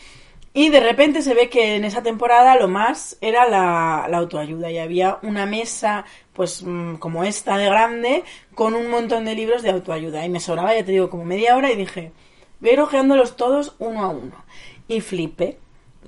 Y 0.54 0.70
de 0.70 0.82
repente 0.82 1.22
se 1.22 1.34
ve 1.34 1.50
que 1.50 1.76
en 1.76 1.86
esa 1.86 2.04
temporada 2.04 2.58
lo 2.58 2.68
más 2.68 3.18
era 3.22 3.48
la, 3.48 4.08
la 4.10 4.18
autoayuda 4.18 4.70
y 4.70 4.80
había 4.80 5.18
una 5.22 5.46
mesa, 5.46 6.04
pues 6.34 6.62
mm, 6.64 6.96
como 6.96 7.24
esta 7.24 7.58
de 7.58 7.66
grande, 7.66 8.24
con 8.54 8.74
un 8.74 8.90
montón 8.90 9.24
de 9.24 9.36
libros 9.36 9.64
de 9.64 9.70
autoayuda. 9.70 10.26
Y 10.26 10.30
me 10.30 10.42
sobraba, 10.42 10.76
ya 10.76 10.84
te 10.84 10.92
digo, 10.92 11.10
como 11.10 11.24
media 11.24 11.56
hora 11.56 11.72
y 11.72 11.78
dije, 11.78 12.12
voy 12.60 12.72
a 12.72 12.74
ir 12.74 12.82
hojeándolos 12.82 13.38
todos 13.38 13.76
uno 13.80 14.04
a 14.04 14.10
uno. 14.10 14.44
Y 14.90 15.00
flipé. 15.00 15.58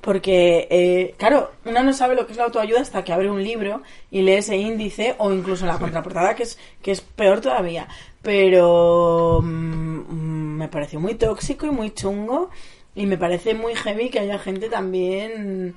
Porque, 0.01 0.67
eh, 0.69 1.15
claro, 1.17 1.51
una 1.63 1.81
no 1.81 1.93
sabe 1.93 2.15
lo 2.15 2.25
que 2.25 2.33
es 2.33 2.37
la 2.37 2.43
autoayuda 2.43 2.81
hasta 2.81 3.05
que 3.05 3.13
abre 3.13 3.31
un 3.31 3.41
libro 3.41 3.83
y 4.11 4.23
lee 4.23 4.33
ese 4.33 4.57
índice 4.57 5.15
o 5.19 5.31
incluso 5.31 5.65
la 5.65 5.79
contraportada, 5.79 6.35
que 6.35 6.43
es, 6.43 6.59
que 6.81 6.91
es 6.91 6.99
peor 6.99 7.39
todavía. 7.39 7.87
Pero 8.21 9.39
mm, 9.41 9.45
mm, 9.45 10.57
me 10.57 10.67
pareció 10.67 10.99
muy 10.99 11.15
tóxico 11.15 11.65
y 11.65 11.71
muy 11.71 11.91
chungo 11.91 12.49
y 12.95 13.05
me 13.05 13.17
parece 13.17 13.53
muy 13.53 13.75
heavy 13.75 14.09
que 14.09 14.19
haya 14.19 14.39
gente 14.39 14.69
también... 14.69 15.75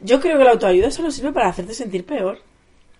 Yo 0.00 0.20
creo 0.20 0.36
que 0.36 0.44
la 0.44 0.50
autoayuda 0.50 0.90
solo 0.90 1.10
sirve 1.10 1.32
para 1.32 1.48
hacerte 1.48 1.72
sentir 1.72 2.04
peor. 2.04 2.38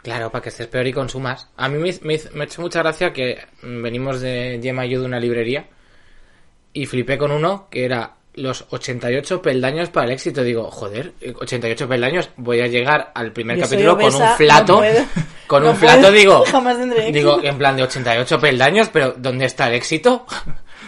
Claro, 0.05 0.31
para 0.31 0.43
que 0.43 0.51
estés 0.51 0.67
peor 0.69 0.87
y 0.87 0.93
consumas. 0.93 1.49
A 1.57 1.69
mí 1.69 1.79
me, 1.79 1.93
me, 2.03 2.43
ha 2.43 2.45
hecho 2.45 2.63
mucha 2.63 2.81
gracia 2.81 3.13
que 3.13 3.39
venimos 3.63 4.21
de 4.21 4.61
Gemma 4.63 4.87
y 4.87 4.91
yo 4.91 5.01
de 5.01 5.07
una 5.07 5.19
librería 5.19 5.67
y 6.75 6.87
flipé 6.87 7.17
con 7.17 7.31
uno 7.31 7.69
que 7.71 7.85
era 7.85 8.17
los 8.35 8.67
88 8.71 9.41
peldaños 9.41 9.89
para 9.91 10.07
el 10.07 10.13
éxito. 10.13 10.43
Digo, 10.43 10.71
joder, 10.71 11.15
eh, 11.21 11.33
88 11.35 11.89
peldaños, 11.89 12.29
voy 12.37 12.61
a 12.61 12.67
llegar 12.67 13.13
al 13.15 13.33
primer 13.33 13.57
Yo 13.57 13.63
capítulo 13.63 13.97
con 13.97 14.15
un 14.15 14.29
flato. 14.37 14.73
no 14.75 14.79
puedo. 14.81 15.05
con 15.47 15.63
No 15.63 15.71
un 15.71 15.77
flato, 15.77 16.01
puedo, 16.01 16.13
digo, 16.13 16.45
jamás 16.51 16.77
tendré 16.77 17.13
digo, 17.13 17.43
en 17.43 17.57
plan 17.57 17.77
de 17.77 17.85
88 17.85 18.41
peldaños, 18.41 18.91
pero 18.93 19.15
¿dónde 19.17 19.47
está 19.47 19.69
el 19.69 19.75
éxito? 19.75 20.27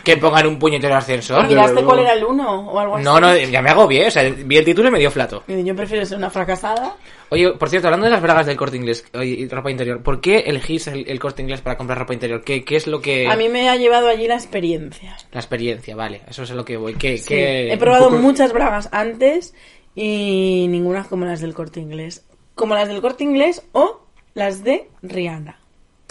Que 0.06 0.16
pongan 0.16 0.46
un 0.46 0.56
puñetero 0.58 0.94
ascensor. 0.94 1.46
¿Miraste 1.48 1.82
cuál 1.82 1.98
era 1.98 2.12
el 2.12 2.24
uno 2.24 2.70
o 2.70 2.78
algo 2.78 2.94
así? 2.94 3.04
No, 3.04 3.18
no, 3.20 3.36
ya 3.36 3.60
me 3.60 3.70
agobié, 3.70 4.06
o 4.06 4.10
sea, 4.12 4.22
vi 4.22 4.56
el 4.56 4.64
título 4.64 4.86
y 4.88 4.92
me 4.92 4.98
dio 5.00 5.10
flato. 5.10 5.42
Yo 5.48 5.74
prefiero 5.74 6.06
ser 6.06 6.16
una 6.18 6.30
fracasada. 6.30 6.94
Oye, 7.30 7.50
por 7.54 7.68
cierto, 7.68 7.88
hablando 7.88 8.04
de 8.06 8.12
las 8.12 8.22
bragas 8.22 8.46
del 8.46 8.56
corte 8.56 8.76
inglés 8.76 9.04
y 9.20 9.48
ropa 9.48 9.68
interior, 9.72 10.00
¿por 10.02 10.20
qué 10.20 10.38
elegís 10.46 10.86
el, 10.86 11.08
el 11.08 11.18
corte 11.18 11.42
inglés 11.42 11.60
para 11.60 11.76
comprar 11.76 11.98
ropa 11.98 12.14
interior? 12.14 12.42
¿Qué, 12.44 12.64
qué 12.64 12.76
es 12.76 12.86
lo 12.86 13.00
que...? 13.00 13.26
A 13.26 13.34
mí 13.34 13.48
me 13.48 13.68
ha 13.68 13.74
llevado 13.74 14.06
allí 14.08 14.28
la 14.28 14.36
experiencia. 14.36 15.16
La 15.32 15.40
experiencia, 15.40 15.96
vale, 15.96 16.22
eso 16.28 16.44
es 16.44 16.50
a 16.52 16.54
lo 16.54 16.64
que 16.64 16.76
voy. 16.76 16.94
¿Qué, 16.94 17.18
Sí, 17.18 17.30
qué- 17.30 17.72
He 17.72 17.76
probado 17.78 18.04
poco- 18.10 18.18
muchas 18.22 18.52
bragas 18.52 18.88
antes 18.92 19.54
y 19.96 20.66
ninguna 20.68 21.02
como 21.04 21.24
las 21.24 21.40
del 21.40 21.52
corte 21.52 21.80
inglés. 21.80 22.24
Como 22.54 22.74
las 22.74 22.86
del 22.88 23.00
corte 23.00 23.24
inglés 23.24 23.66
o 23.72 24.02
las 24.34 24.62
de 24.62 24.88
Rihanna. 25.02 25.58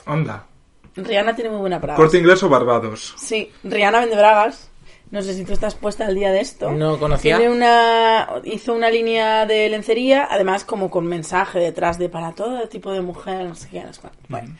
Anda. 0.05 0.47
Rihanna 0.95 1.35
tiene 1.35 1.49
muy 1.49 1.59
buena 1.59 1.79
bragas. 1.79 1.97
Corte 1.97 2.17
inglés 2.17 2.41
o 2.43 2.49
Barbados. 2.49 3.13
Sí, 3.17 3.51
Rihanna 3.63 4.01
vende 4.01 4.15
bragas. 4.15 4.69
No 5.11 5.21
sé 5.21 5.33
si 5.35 5.45
tú 5.45 5.53
estás 5.53 5.75
puesta 5.75 6.07
al 6.07 6.15
día 6.15 6.31
de 6.31 6.41
esto. 6.41 6.71
No 6.71 6.97
conocía. 6.97 7.37
Tiene 7.37 7.53
una, 7.53 8.27
hizo 8.43 8.73
una 8.73 8.89
línea 8.89 9.45
de 9.45 9.69
lencería, 9.69 10.27
además 10.29 10.63
como 10.65 10.89
con 10.89 11.05
mensaje 11.05 11.59
detrás 11.59 11.99
de 11.99 12.09
para 12.09 12.33
todo 12.33 12.67
tipo 12.67 12.91
de 12.91 13.01
mujer, 13.01 13.45
no 13.45 13.55
sé 13.55 13.69
qué, 13.69 13.83
no 13.83 13.93
sé 13.93 14.01
cuánto. 14.01 14.19
Bueno, 14.27 14.55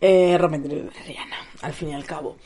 eh, 0.00 0.38
Rihanna, 0.38 1.36
al 1.62 1.72
fin 1.72 1.90
y 1.90 1.94
al 1.94 2.04
cabo. 2.04 2.36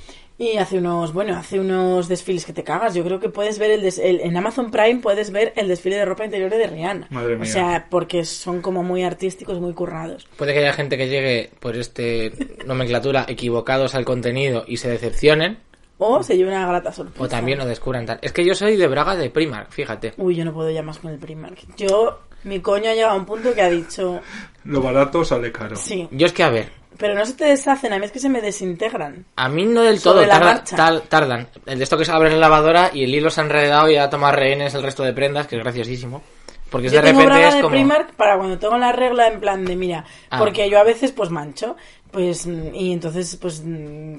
Y 0.41 0.57
hace 0.57 0.79
unos, 0.79 1.13
bueno, 1.13 1.37
hace 1.37 1.59
unos 1.59 2.07
desfiles 2.07 2.45
que 2.47 2.53
te 2.53 2.63
cagas. 2.63 2.95
Yo 2.95 3.03
creo 3.03 3.19
que 3.19 3.29
puedes 3.29 3.59
ver 3.59 3.73
el, 3.73 3.83
des- 3.83 3.99
el- 3.99 4.21
en 4.21 4.37
Amazon 4.37 4.71
Prime 4.71 5.01
puedes 5.01 5.33
ver 5.33 5.53
el 5.57 5.67
desfile 5.67 5.97
de 5.97 6.05
ropa 6.05 6.25
interior 6.25 6.49
de 6.49 6.65
Rihanna. 6.65 7.09
Madre 7.11 7.35
O 7.35 7.39
mía. 7.39 7.47
sea, 7.53 7.87
porque 7.91 8.25
son 8.25 8.63
como 8.63 8.85
muy 8.85 9.03
artísticos, 9.03 9.59
muy 9.61 9.73
currados. 9.73 10.29
Puede 10.37 10.53
que 10.53 10.61
haya 10.61 10.73
gente 10.73 10.97
que 10.97 11.09
llegue 11.09 11.51
por 11.59 11.77
este 11.77 12.33
nomenclatura 12.67 13.25
equivocados 13.27 13.97
al 13.97 14.05
contenido 14.05 14.65
y 14.69 14.77
se 14.77 14.89
decepcionen, 14.89 15.59
O 15.99 16.23
se 16.23 16.37
lleva 16.37 16.51
una 16.53 16.69
grata 16.69 16.93
sorpresa. 16.93 17.25
o 17.25 17.29
también 17.29 17.59
lo 17.59 17.67
descubran 17.67 18.07
tal. 18.07 18.21
Es 18.23 18.33
que 18.33 18.45
yo 18.45 18.55
soy 18.55 18.77
de 18.77 18.87
braga 18.87 19.17
de 19.17 19.31
Primark, 19.31 19.73
fíjate. 19.73 20.15
Uy, 20.19 20.37
yo 20.37 20.45
no 20.45 20.55
puedo 20.55 20.71
ya 20.71 20.83
más 20.85 20.99
con 21.01 21.11
el 21.11 21.19
Primark. 21.19 21.59
Yo, 21.77 22.21
mi 22.45 22.61
coño 22.61 22.91
ha 22.91 22.95
llegado 22.95 23.15
a 23.15 23.17
un 23.17 23.27
punto 23.27 23.53
que 23.53 23.63
ha 23.63 23.71
dicho, 23.71 24.21
Lo 24.63 24.81
barato 24.81 25.25
sale 25.25 25.51
caro. 25.51 25.75
sí, 25.75 26.07
Yo 26.13 26.27
es 26.29 26.33
que, 26.33 26.45
a 26.45 26.51
ver, 26.51 26.78
pero 26.97 27.15
no 27.15 27.25
se 27.27 27.35
te 27.35 27.45
deshacen, 27.45 27.93
a 27.93 27.99
mí 27.99 28.05
es 28.07 28.13
que 28.13 28.19
se 28.19 28.29
me 28.29 28.41
desintegran. 28.41 29.25
a 29.37 29.49
mí 29.49 29.65
no 29.67 29.83
del 29.83 30.01
todo, 30.01 30.15
Sobre 30.15 30.27
la 30.27 30.35
tarda- 30.35 30.53
marcha. 30.55 30.77
tal- 30.77 31.03
tardan. 31.03 31.49
El 31.67 31.79
de 31.79 31.85
esto 31.85 31.97
que 31.99 32.05
se 32.05 32.13
abre 32.13 32.31
la 32.31 32.37
lavadora 32.39 32.91
y 32.93 33.05
el 33.05 33.15
hilo 33.15 33.31
se 33.31 33.41
ha 33.41 33.45
enredado 33.45 33.91
y 33.91 33.97
ha 33.97 34.11
tomado 34.11 34.35
rehenes 34.37 34.75
el 34.75 34.83
resto 34.83 35.03
de 35.03 35.13
prendas, 35.13 35.47
que 35.47 35.57
es 35.57 35.63
graciosísimo. 35.63 36.23
Porque 36.71 36.89
Yo 36.89 37.01
de 37.01 37.07
tengo 37.09 37.21
repente 37.21 37.27
braga 37.35 37.49
es 37.49 37.55
de 37.55 37.61
como... 37.63 37.73
Primark 37.75 38.13
para 38.15 38.37
cuando 38.37 38.59
tengo 38.59 38.77
la 38.77 38.93
regla 38.93 39.29
en 39.29 39.41
plan 39.41 39.65
de, 39.65 39.75
mira, 39.75 40.05
Ah. 40.31 40.39
porque 40.39 40.69
yo 40.69 40.79
a 40.79 40.85
veces 40.85 41.13
pues 41.13 41.31
mancho, 41.31 41.77
pues, 42.11 42.45
y 42.47 42.93
entonces 42.93 43.37
pues 43.41 43.63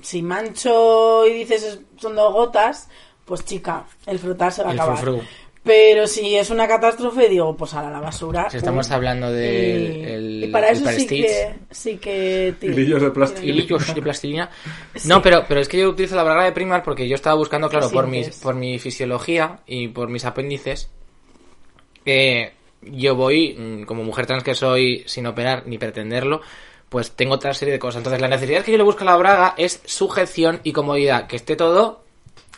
si 0.01 0.21
mancho 0.23 1.27
y 1.27 1.33
dices 1.33 1.63
es- 1.63 1.79
son 1.97 2.15
dos 2.15 2.33
gotas, 2.33 2.89
pues 3.25 3.45
chica, 3.45 3.83
el 4.07 4.17
frotar 4.17 4.51
se 4.51 4.63
va 4.63 4.71
a 4.71 4.73
acabar. 4.73 4.97
frufru. 4.97 5.23
Pero 5.69 6.07
si 6.07 6.35
es 6.35 6.49
una 6.49 6.67
catástrofe, 6.67 7.29
digo, 7.29 7.55
pues 7.55 7.75
a 7.75 7.87
la 7.91 7.99
basura. 7.99 8.49
Si 8.49 8.57
estamos 8.57 8.89
hablando 8.89 9.31
del 9.31 9.97
y, 9.97 10.03
el- 10.03 10.43
y 10.45 10.47
para 10.47 10.69
el 10.69 10.77
eso 10.77 10.85
sí 10.89 10.95
Prestige. 10.95 11.21
que, 11.27 11.53
sí 11.69 11.97
que... 11.97 12.55
ti- 12.59 12.65
Hilillos 12.67 13.03
de 13.03 13.11
plástico. 13.11 13.45
hilillos 13.47 13.93
de 13.93 14.01
plastilina. 14.01 14.49
Sí. 14.95 15.07
No, 15.07 15.21
pero, 15.21 15.43
pero 15.47 15.59
es 15.61 15.67
que 15.69 15.77
yo 15.77 15.89
utilizo 15.89 16.15
la 16.15 16.23
braga 16.23 16.43
de 16.45 16.53
Primark 16.53 16.83
porque 16.83 17.07
yo 17.07 17.13
estaba 17.13 17.35
buscando, 17.35 17.69
claro, 17.69 17.87
¿Qué 17.87 17.93
por 17.93 18.07
mi, 18.07 18.23
por 18.41 18.55
mi 18.55 18.79
fisiología 18.79 19.59
y 19.67 19.89
por 19.89 20.09
mis 20.09 20.25
apéndices, 20.25 20.89
que 22.03 22.53
yo 22.81 23.13
voy, 23.15 23.53
mm, 23.55 23.83
como 23.83 24.03
mujer 24.03 24.25
trans 24.25 24.43
que 24.43 24.55
soy, 24.55 25.03
sin 25.05 25.27
operar 25.27 25.67
ni 25.67 25.77
pretenderlo, 25.77 26.41
pues 26.89 27.11
tengo 27.11 27.35
otra 27.35 27.53
serie 27.53 27.73
de 27.73 27.79
cosas. 27.79 27.99
Entonces, 27.99 28.19
la 28.21 28.27
necesidad 28.27 28.63
que 28.63 28.71
yo 28.71 28.77
le 28.79 28.83
busco 28.83 29.03
a 29.03 29.05
la 29.05 29.17
braga 29.17 29.53
es 29.57 29.81
sujeción 29.85 30.61
y 30.63 30.71
comodidad, 30.71 31.27
que 31.27 31.35
esté 31.35 31.55
todo 31.55 32.03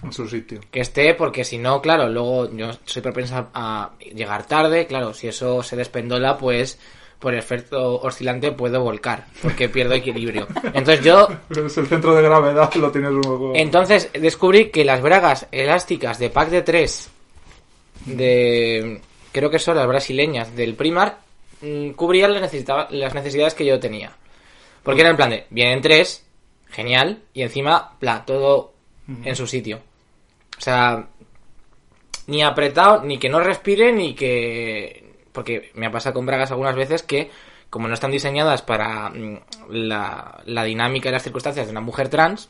En 0.04 0.12
su 0.14 0.28
sitio. 0.28 0.60
que 0.72 0.80
esté, 0.82 1.14
porque 1.14 1.44
si 1.44 1.58
no, 1.58 1.82
claro, 1.82 2.10
luego 2.10 2.50
yo 2.56 2.72
soy 2.86 3.02
propensa 3.02 3.50
a 3.54 3.92
llegar 4.14 4.48
tarde, 4.48 4.88
claro, 4.88 5.14
si 5.14 5.28
eso 5.28 5.62
se 5.64 5.76
despendola, 5.76 6.38
pues 6.38 6.80
por 7.20 7.36
efecto 7.36 8.02
oscilante 8.02 8.52
puedo 8.52 8.82
volcar, 8.82 9.28
porque 9.44 9.70
pierdo 9.70 9.94
equilibrio. 9.94 10.48
Entonces 10.74 11.04
yo, 11.06 11.28
Es 11.68 11.78
el 11.78 11.86
centro 11.86 12.16
de 12.16 12.24
gravedad, 12.24 12.74
lo 12.76 12.92
tienes 12.92 13.12
un 13.12 13.22
poco... 13.22 13.52
entonces 13.56 14.10
descubrí 14.14 14.70
que 14.72 14.84
las 14.84 15.02
bragas 15.04 15.46
elásticas 15.52 16.18
de 16.18 16.30
pack 16.32 16.50
de 16.50 16.62
3, 16.64 17.10
de, 18.06 19.02
creo 19.32 19.50
que 19.50 19.60
son 19.60 19.78
las 19.78 19.88
brasileñas 19.88 20.56
del 20.56 20.74
Primark, 20.76 21.18
mm, 21.62 21.92
cubrían 21.92 22.34
las, 22.34 22.42
necesitaba- 22.42 22.88
las 22.90 23.14
necesidades 23.14 23.54
que 23.54 23.66
yo 23.66 23.80
tenía. 23.80 24.12
Porque 24.84 25.02
era 25.02 25.12
en 25.12 25.16
plan 25.18 25.30
de, 25.30 25.46
vienen 25.52 25.82
tres, 25.82 26.26
genial, 26.72 27.22
y 27.34 27.44
encima, 27.44 27.92
pla, 28.00 28.24
todo 28.26 28.74
en 29.26 29.36
su 29.36 29.46
sitio. 29.46 29.80
O 30.62 30.64
sea, 30.64 31.08
ni 32.28 32.44
apretado, 32.44 33.02
ni 33.04 33.18
que 33.18 33.30
no 33.30 33.40
respire, 33.40 33.92
ni 33.92 34.14
que... 34.14 35.16
Porque 35.32 35.72
me 35.74 35.88
ha 35.88 35.92
pasado 35.92 36.14
con 36.14 36.28
bragas 36.28 36.52
algunas 36.52 36.76
veces 36.76 37.02
que, 37.02 37.32
como 37.72 37.88
no 37.88 37.96
están 37.96 38.12
diseñadas 38.12 38.62
para 38.62 39.10
mm, 39.10 39.40
la, 39.72 40.40
la 40.46 40.64
dinámica 40.64 41.10
y 41.10 41.14
las 41.14 41.24
circunstancias 41.24 41.66
de 41.66 41.72
una 41.72 41.82
mujer 41.82 42.10
trans, 42.10 42.50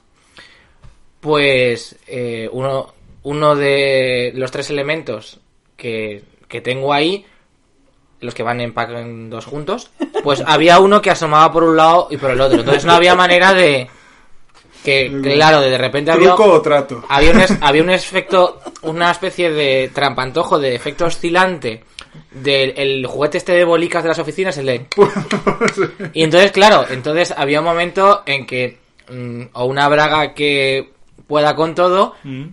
pues 1.21 1.97
eh, 2.05 2.49
uno, 2.51 2.93
uno 3.23 3.55
de 3.55 4.33
los 4.35 4.51
tres 4.51 4.69
elementos 4.71 5.39
que, 5.77 6.25
que 6.49 6.59
tengo 6.59 6.91
ahí, 6.91 7.25
los 8.19 8.35
que 8.35 8.43
van 8.43 8.59
en 8.59 8.73
pack 8.73 8.89
en 8.91 9.29
dos 9.29 9.45
juntos, 9.45 9.91
pues 10.21 10.43
había 10.45 10.79
uno 10.79 11.01
que 11.01 11.11
asomaba 11.11 11.49
por 11.53 11.63
un 11.63 11.77
lado 11.77 12.09
y 12.11 12.17
por 12.17 12.31
el 12.31 12.41
otro. 12.41 12.59
Entonces 12.59 12.83
no 12.83 12.91
había 12.91 13.15
manera 13.15 13.53
de... 13.53 13.89
Que, 14.83 15.19
claro, 15.21 15.61
de 15.61 15.77
repente 15.77 16.09
había... 16.11 16.29
¿Truco 16.35 16.53
o 16.53 16.61
trato? 16.61 17.03
Había 17.07 17.31
un, 17.31 17.41
es- 17.41 17.57
había 17.61 17.83
un 17.83 17.89
efecto, 17.91 18.59
una 18.81 19.11
especie 19.11 19.51
de 19.51 19.91
trampantojo, 19.93 20.57
de 20.57 20.73
efecto 20.75 21.05
oscilante 21.05 21.83
del 22.31 22.73
el 22.75 23.05
juguete 23.05 23.37
este 23.37 23.51
de 23.53 23.63
bolicas 23.63 24.01
de 24.03 24.09
las 24.09 24.19
oficinas, 24.19 24.57
el 24.57 24.65
de... 24.65 24.87
Y 26.13 26.23
entonces, 26.23 26.51
claro, 26.51 26.85
entonces 26.89 27.31
había 27.37 27.59
un 27.59 27.65
momento 27.65 28.23
en 28.25 28.45
que 28.47 28.79
mm, 29.09 29.41
o 29.53 29.65
una 29.65 29.87
braga 29.87 30.33
que 30.33 30.89
pueda 31.27 31.55
con 31.55 31.75
todo, 31.75 32.15
Mm. 32.23 32.45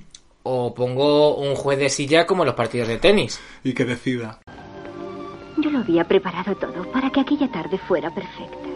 o 0.43 0.75
pongo 0.75 1.35
un 1.37 1.55
juez 1.57 1.79
de 1.79 1.89
silla 1.89 2.27
como 2.27 2.43
en 2.43 2.47
los 2.49 2.55
partidos 2.55 2.89
de 2.89 2.99
tenis. 2.99 3.41
Y 3.65 3.73
que 3.73 3.85
decida. 3.85 4.39
Yo 5.57 5.71
lo 5.71 5.79
había 5.79 6.05
preparado 6.05 6.55
todo 6.57 6.85
para 6.93 7.11
que 7.11 7.21
aquella 7.21 7.51
tarde 7.51 7.79
fuera 7.89 8.11
perfecta. 8.15 8.68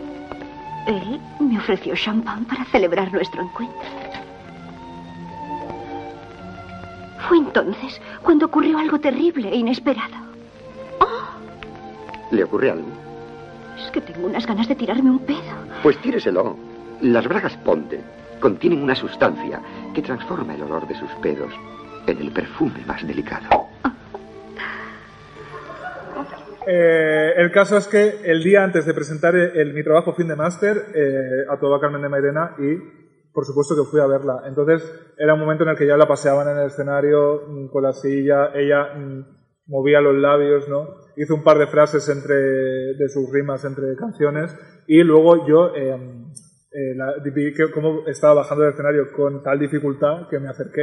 Él 0.86 1.20
me 1.38 1.58
ofreció 1.58 1.94
champán 1.94 2.44
para 2.44 2.64
celebrar 2.66 3.12
nuestro 3.12 3.42
encuentro. 3.42 3.88
Fue 7.28 7.38
entonces 7.38 8.00
cuando 8.22 8.46
ocurrió 8.46 8.78
algo 8.78 8.98
terrible 8.98 9.48
e 9.48 9.56
inesperado. 9.56 10.16
¿Le 12.30 12.44
ocurre 12.44 12.70
algo? 12.70 12.88
Es 13.78 13.90
que 13.90 14.00
tengo 14.00 14.26
unas 14.26 14.46
ganas 14.46 14.66
de 14.66 14.74
tirarme 14.74 15.10
un 15.10 15.18
pedo. 15.20 15.38
Pues 15.82 15.98
tíreselo. 15.98 16.56
Las 17.00 17.26
bragas 17.26 17.56
Ponte 17.58 18.00
contienen 18.40 18.82
una 18.82 18.94
sustancia 18.94 19.60
que 19.94 20.02
transforma 20.02 20.54
el 20.54 20.62
olor 20.62 20.88
de 20.88 20.94
sus 20.94 21.10
pedos 21.22 21.52
en 22.06 22.18
el 22.18 22.32
perfume 22.32 22.84
más 22.86 23.06
delicado. 23.06 23.68
Eh, 26.66 27.32
el 27.36 27.50
caso 27.50 27.76
es 27.76 27.88
que 27.88 28.20
el 28.24 28.42
día 28.42 28.62
antes 28.62 28.86
de 28.86 28.94
presentar 28.94 29.34
el, 29.34 29.56
el- 29.56 29.74
mi 29.74 29.82
trabajo 29.82 30.12
fin 30.14 30.28
de 30.28 30.36
máster, 30.36 30.76
eh, 30.94 31.44
actuaba 31.48 31.80
Carmen 31.80 32.02
de 32.02 32.08
Mairena 32.08 32.54
y 32.58 32.76
por 33.32 33.44
supuesto 33.44 33.74
que 33.74 33.90
fui 33.90 34.00
a 34.00 34.06
verla. 34.06 34.42
Entonces 34.46 34.82
era 35.18 35.34
un 35.34 35.40
momento 35.40 35.64
en 35.64 35.70
el 35.70 35.76
que 35.76 35.86
ya 35.86 35.96
la 35.96 36.06
paseaban 36.06 36.48
en 36.48 36.58
el 36.58 36.66
escenario 36.66 37.42
mm, 37.48 37.68
con 37.68 37.82
la 37.82 37.92
silla, 37.92 38.50
ella 38.54 38.94
mm, 38.94 39.24
movía 39.66 40.00
los 40.00 40.14
labios, 40.16 40.68
¿no? 40.68 40.88
Hizo 41.16 41.34
un 41.34 41.42
par 41.42 41.58
de 41.58 41.66
frases 41.66 42.08
entre, 42.08 42.34
de 42.34 43.08
sus 43.08 43.30
rimas 43.32 43.64
entre 43.64 43.96
canciones 43.96 44.54
y 44.86 45.02
luego 45.02 45.46
yo 45.46 45.74
eh, 45.74 45.96
eh, 46.72 46.94
la- 46.94 47.14
vi 47.34 47.52
que 47.54 47.70
cómo 47.70 48.06
estaba 48.06 48.34
bajando 48.34 48.64
del 48.64 48.72
escenario 48.74 49.12
con 49.12 49.42
tal 49.42 49.58
dificultad 49.58 50.28
que 50.28 50.38
me 50.38 50.48
acerqué 50.48 50.82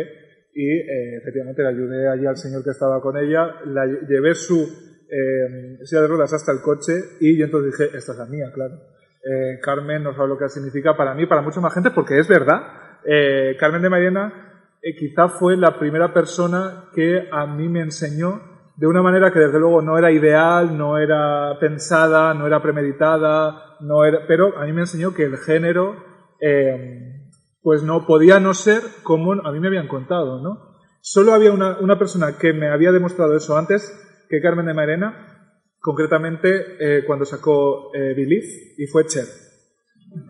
y 0.53 0.67
eh, 0.67 1.17
efectivamente 1.21 1.61
le 1.61 1.69
ayudé 1.69 2.09
allí 2.09 2.25
al 2.25 2.35
señor 2.37 2.63
que 2.63 2.71
estaba 2.71 2.99
con 3.01 3.15
ella, 3.17 3.61
la 3.65 3.85
lle- 3.85 4.07
llevé 4.07 4.33
su 4.33 4.88
eh, 5.11 5.79
silla 5.83 6.01
de 6.01 6.07
ruedas 6.07 6.33
hasta 6.33 6.51
el 6.51 6.61
coche 6.61 6.93
y 7.19 7.37
yo 7.37 7.45
entonces 7.45 7.71
dije, 7.71 7.97
esta 7.97 8.11
es 8.11 8.17
la 8.17 8.25
mía, 8.25 8.51
claro. 8.53 8.75
Eh, 9.23 9.59
Carmen 9.61 10.03
no 10.03 10.13
sabe 10.13 10.29
lo 10.29 10.37
que 10.37 10.47
significa 10.49 10.95
para 10.95 11.13
mí, 11.13 11.25
para 11.25 11.41
mucha 11.41 11.59
más 11.59 11.73
gente, 11.73 11.91
porque 11.91 12.19
es 12.19 12.27
verdad. 12.27 12.61
Eh, 13.05 13.55
Carmen 13.59 13.81
de 13.81 13.89
Mairena 13.89 14.67
eh, 14.81 14.95
quizá 14.95 15.27
fue 15.27 15.57
la 15.57 15.77
primera 15.77 16.13
persona 16.13 16.85
que 16.93 17.27
a 17.31 17.45
mí 17.45 17.67
me 17.67 17.81
enseñó 17.81 18.41
de 18.77 18.87
una 18.87 19.01
manera 19.01 19.31
que 19.31 19.39
desde 19.39 19.59
luego 19.59 19.81
no 19.81 19.97
era 19.97 20.09
ideal, 20.09 20.77
no 20.77 20.97
era 20.97 21.57
pensada, 21.59 22.33
no 22.33 22.47
era 22.47 22.61
premeditada, 22.61 23.75
no 23.81 24.05
era, 24.05 24.19
pero 24.25 24.57
a 24.57 24.65
mí 24.65 24.71
me 24.71 24.81
enseñó 24.81 25.13
que 25.13 25.25
el 25.25 25.37
género 25.37 25.97
eh, 26.39 27.27
pues 27.61 27.83
no 27.83 28.05
podía 28.05 28.39
no 28.39 28.53
ser 28.53 28.81
como 29.03 29.33
a 29.33 29.51
mí 29.51 29.59
me 29.59 29.67
habían 29.67 29.89
contado, 29.89 30.41
¿no? 30.41 30.77
Solo 31.01 31.33
había 31.33 31.51
una, 31.51 31.77
una 31.79 31.99
persona 31.99 32.37
que 32.37 32.53
me 32.53 32.69
había 32.69 32.93
demostrado 32.93 33.35
eso 33.35 33.57
antes 33.57 34.08
que 34.29 34.41
Carmen 34.41 34.65
de 34.67 34.73
Mairena, 34.73 35.57
concretamente 35.79 36.75
eh, 36.79 37.03
cuando 37.05 37.25
sacó 37.25 37.93
eh, 37.93 38.13
Believe, 38.15 38.75
y 38.77 38.85
fue 38.87 39.05
Cher. 39.07 39.25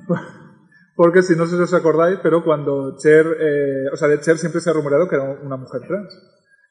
Porque 0.95 1.21
si 1.21 1.35
no 1.35 1.45
sé 1.45 1.55
si 1.55 1.61
os 1.61 1.73
acordáis, 1.73 2.19
pero 2.21 2.43
cuando 2.43 2.97
Cher, 2.97 3.25
eh, 3.39 3.85
o 3.91 3.95
sea, 3.95 4.07
de 4.07 4.19
Cher 4.19 4.37
siempre 4.37 4.61
se 4.61 4.69
ha 4.69 4.73
rumoreado 4.73 5.07
que 5.07 5.15
era 5.15 5.39
una 5.41 5.57
mujer 5.57 5.81
trans. 5.87 6.13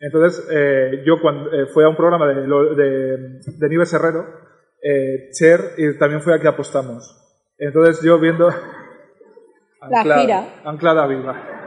Entonces, 0.00 0.49
eh, 0.52 1.02
yo 1.04 1.20
cuando 1.20 1.52
eh, 1.52 1.66
fui 1.73 1.85
a 1.85 1.88
un 1.88 1.97
programa 1.97 2.26
de, 2.28 2.42
de, 2.42 3.40
de 3.58 3.68
Nieves 3.68 3.92
Herrero, 3.92 4.26
eh, 4.82 5.30
Cher, 5.32 5.73
y 5.76 5.99
también 5.99 6.23
fue 6.23 6.35
a 6.35 6.40
que 6.40 6.49
apostamos. 6.49 7.16
Entonces 7.58 8.02
yo 8.04 8.18
viendo... 8.18 8.49
La 9.90 10.20
gira. 10.20 10.61
Anclada 10.64 11.06
viva. 11.06 11.58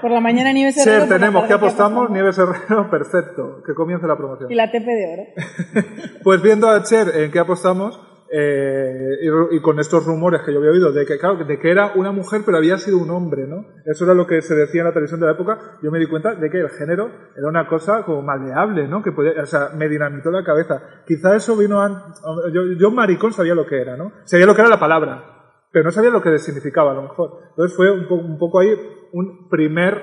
Por 0.00 0.10
la 0.10 0.20
mañana 0.20 0.52
Nieves 0.52 0.76
Herrero. 0.78 1.06
La 1.06 1.08
tenemos 1.08 1.46
que 1.46 1.52
apostamos, 1.52 2.04
apostamos. 2.04 2.10
Nieves 2.10 2.38
Herrero, 2.38 2.90
perfecto, 2.90 3.62
que 3.66 3.74
comience 3.74 4.06
la 4.06 4.16
promoción. 4.16 4.50
Y 4.50 4.54
la 4.54 4.70
TP 4.70 4.84
de 4.84 5.12
oro. 5.12 5.86
Pues 6.22 6.42
viendo 6.42 6.68
a 6.68 6.82
Cher 6.82 7.08
en 7.14 7.30
qué 7.30 7.38
apostamos, 7.38 7.98
eh, 8.32 9.16
y, 9.22 9.56
y 9.56 9.60
con 9.60 9.80
estos 9.80 10.04
rumores 10.06 10.42
que 10.42 10.52
yo 10.52 10.58
había 10.58 10.70
oído 10.70 10.92
de 10.92 11.04
que, 11.04 11.18
claro, 11.18 11.44
de 11.44 11.58
que 11.58 11.68
era 11.68 11.92
una 11.96 12.12
mujer 12.12 12.42
pero 12.46 12.58
había 12.58 12.78
sido 12.78 12.98
un 12.98 13.10
hombre, 13.10 13.46
¿no? 13.48 13.64
Eso 13.84 14.04
era 14.04 14.14
lo 14.14 14.26
que 14.26 14.40
se 14.40 14.54
decía 14.54 14.82
en 14.82 14.86
la 14.86 14.92
televisión 14.92 15.18
de 15.18 15.26
la 15.26 15.32
época. 15.32 15.58
Yo 15.82 15.90
me 15.90 15.98
di 15.98 16.06
cuenta 16.06 16.36
de 16.36 16.48
que 16.48 16.58
el 16.58 16.70
género 16.70 17.10
era 17.36 17.48
una 17.48 17.66
cosa 17.66 18.04
como 18.04 18.22
maleable, 18.22 18.86
¿no? 18.86 19.02
Que 19.02 19.10
podía, 19.10 19.32
o 19.42 19.46
sea, 19.46 19.70
me 19.76 19.88
dinamitó 19.88 20.30
la 20.30 20.44
cabeza. 20.44 20.80
Quizá 21.06 21.34
eso 21.34 21.56
vino 21.56 21.82
a, 21.82 22.14
yo, 22.52 22.62
yo 22.78 22.90
maricón 22.92 23.32
sabía 23.32 23.54
lo 23.54 23.66
que 23.66 23.80
era, 23.80 23.96
¿no? 23.96 24.12
Sabía 24.24 24.46
lo 24.46 24.54
que 24.54 24.60
era 24.60 24.70
la 24.70 24.78
palabra, 24.78 25.39
pero 25.72 25.84
no 25.84 25.90
sabía 25.90 26.10
lo 26.10 26.22
que 26.22 26.38
significaba 26.38 26.92
a 26.92 26.94
lo 26.94 27.02
mejor. 27.02 27.38
Entonces 27.50 27.76
fue 27.76 27.90
un, 27.90 28.08
po- 28.08 28.14
un 28.16 28.38
poco 28.38 28.60
ahí 28.60 28.70
un 29.12 29.48
primer 29.48 30.00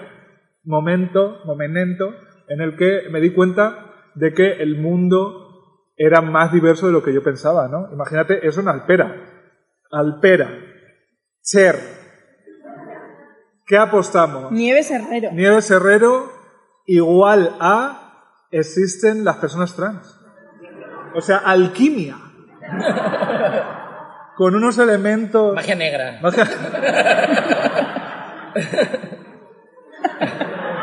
momento, 0.64 1.40
momento, 1.46 2.14
en 2.50 2.62
el 2.62 2.76
que 2.78 3.10
me 3.12 3.20
di 3.22 3.34
cuenta 3.34 3.92
de 4.16 4.34
que 4.34 4.54
el 4.62 4.80
mundo 4.80 5.44
era 5.96 6.22
más 6.22 6.52
diverso 6.52 6.88
de 6.88 6.94
lo 6.94 7.04
que 7.04 7.14
yo 7.14 7.24
pensaba, 7.24 7.68
¿no? 7.68 7.90
Imagínate 7.92 8.46
eso 8.48 8.62
en 8.62 8.68
Alpera. 8.70 9.16
Alpera. 9.92 10.50
Cher. 11.42 11.76
¿Qué 13.66 13.78
apostamos? 13.78 14.52
Nieves 14.52 14.92
Herrero. 14.92 15.32
Nieves 15.34 15.70
Herrero 15.72 16.32
igual 16.86 17.56
a 17.60 18.46
existen 18.52 19.26
las 19.26 19.38
personas 19.38 19.76
trans. 19.76 20.20
O 21.16 21.22
sea, 21.22 21.38
alquimia. 21.40 22.16
Con 24.38 24.54
unos 24.56 24.78
elementos... 24.78 25.56
Magia 25.56 25.76
negra. 25.76 26.20
Magia- 26.22 26.48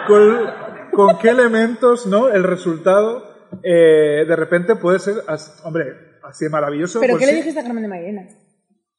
con, 0.07 0.51
con 0.93 1.19
qué 1.19 1.29
elementos, 1.31 2.07
¿no? 2.07 2.29
El 2.29 2.45
resultado 2.45 3.23
eh, 3.63 4.25
de 4.27 4.37
repente 4.37 4.77
puede 4.77 4.99
ser, 4.99 5.15
as- 5.29 5.61
hombre, 5.65 5.85
así 6.23 6.45
de 6.47 6.51
maravilloso. 6.51 7.01
¿Pero 7.01 7.13
pues 7.15 7.25
qué 7.25 7.31
le 7.33 7.37
dijiste 7.39 7.61
a 7.61 7.63
Carmen 7.63 7.83
de 7.83 7.89
Mairena? 7.89 8.23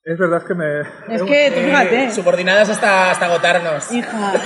Es 0.03 0.17
verdad 0.19 0.43
que 0.45 0.53
me... 0.53 0.81
Es 0.81 1.23
que, 1.23 1.51
tú 1.53 1.59
fíjate. 1.61 2.11
subordinadas 2.11 2.69
hasta, 2.69 3.11
hasta 3.11 3.25
agotarnos. 3.25 3.91
Hija. 3.91 4.33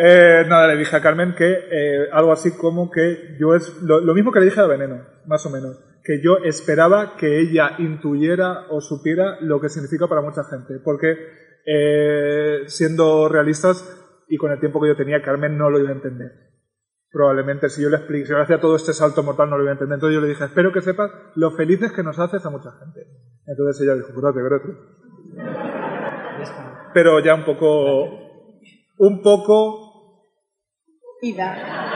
Eh, 0.00 0.44
nada, 0.46 0.68
le 0.68 0.76
dije 0.76 0.94
a 0.94 1.00
Carmen 1.02 1.34
que 1.34 1.44
eh, 1.72 2.06
algo 2.12 2.30
así 2.30 2.52
como 2.56 2.88
que 2.88 3.36
yo 3.40 3.56
es 3.56 3.82
lo, 3.82 3.98
lo 3.98 4.14
mismo 4.14 4.30
que 4.30 4.38
le 4.38 4.44
dije 4.44 4.60
a 4.60 4.66
Veneno, 4.66 5.04
más 5.26 5.44
o 5.44 5.50
menos, 5.50 5.76
que 6.08 6.22
yo 6.22 6.38
esperaba 6.38 7.16
que 7.18 7.38
ella 7.38 7.72
intuyera 7.76 8.64
o 8.70 8.80
supiera 8.80 9.36
lo 9.42 9.60
que 9.60 9.68
significa 9.68 10.08
para 10.08 10.22
mucha 10.22 10.42
gente, 10.42 10.80
porque 10.82 11.18
eh, 11.66 12.62
siendo 12.64 13.28
realistas 13.28 13.84
y 14.26 14.38
con 14.38 14.50
el 14.50 14.58
tiempo 14.58 14.80
que 14.80 14.88
yo 14.88 14.96
tenía, 14.96 15.20
Carmen 15.20 15.58
no 15.58 15.68
lo 15.68 15.78
iba 15.78 15.90
a 15.90 15.92
entender. 15.92 16.32
Probablemente 17.12 17.68
si 17.68 17.82
yo 17.82 17.90
le 17.90 17.98
explico, 17.98 18.24
si 18.24 18.30
yo 18.30 18.38
le 18.38 18.44
hacía 18.44 18.58
todo 18.58 18.76
este 18.76 18.94
salto 18.94 19.22
mortal 19.22 19.50
no 19.50 19.58
lo 19.58 19.64
iba 19.64 19.72
a 19.72 19.74
entender. 19.74 19.96
Entonces 19.96 20.14
yo 20.14 20.22
le 20.22 20.28
dije, 20.28 20.46
espero 20.46 20.72
que 20.72 20.80
sepas 20.80 21.10
lo 21.34 21.50
felices 21.50 21.92
que 21.92 22.02
nos 22.02 22.18
haces 22.18 22.42
a 22.46 22.48
mucha 22.48 22.70
gente. 22.72 23.00
Entonces 23.44 23.82
ella 23.82 23.94
dijo, 23.94 24.14
cuídate, 24.14 24.40
gracias. 24.42 24.78
Pero 26.94 27.20
ya 27.20 27.34
un 27.34 27.44
poco, 27.44 28.04
un 28.96 29.20
poco 29.20 29.88
Ida. 31.20 31.87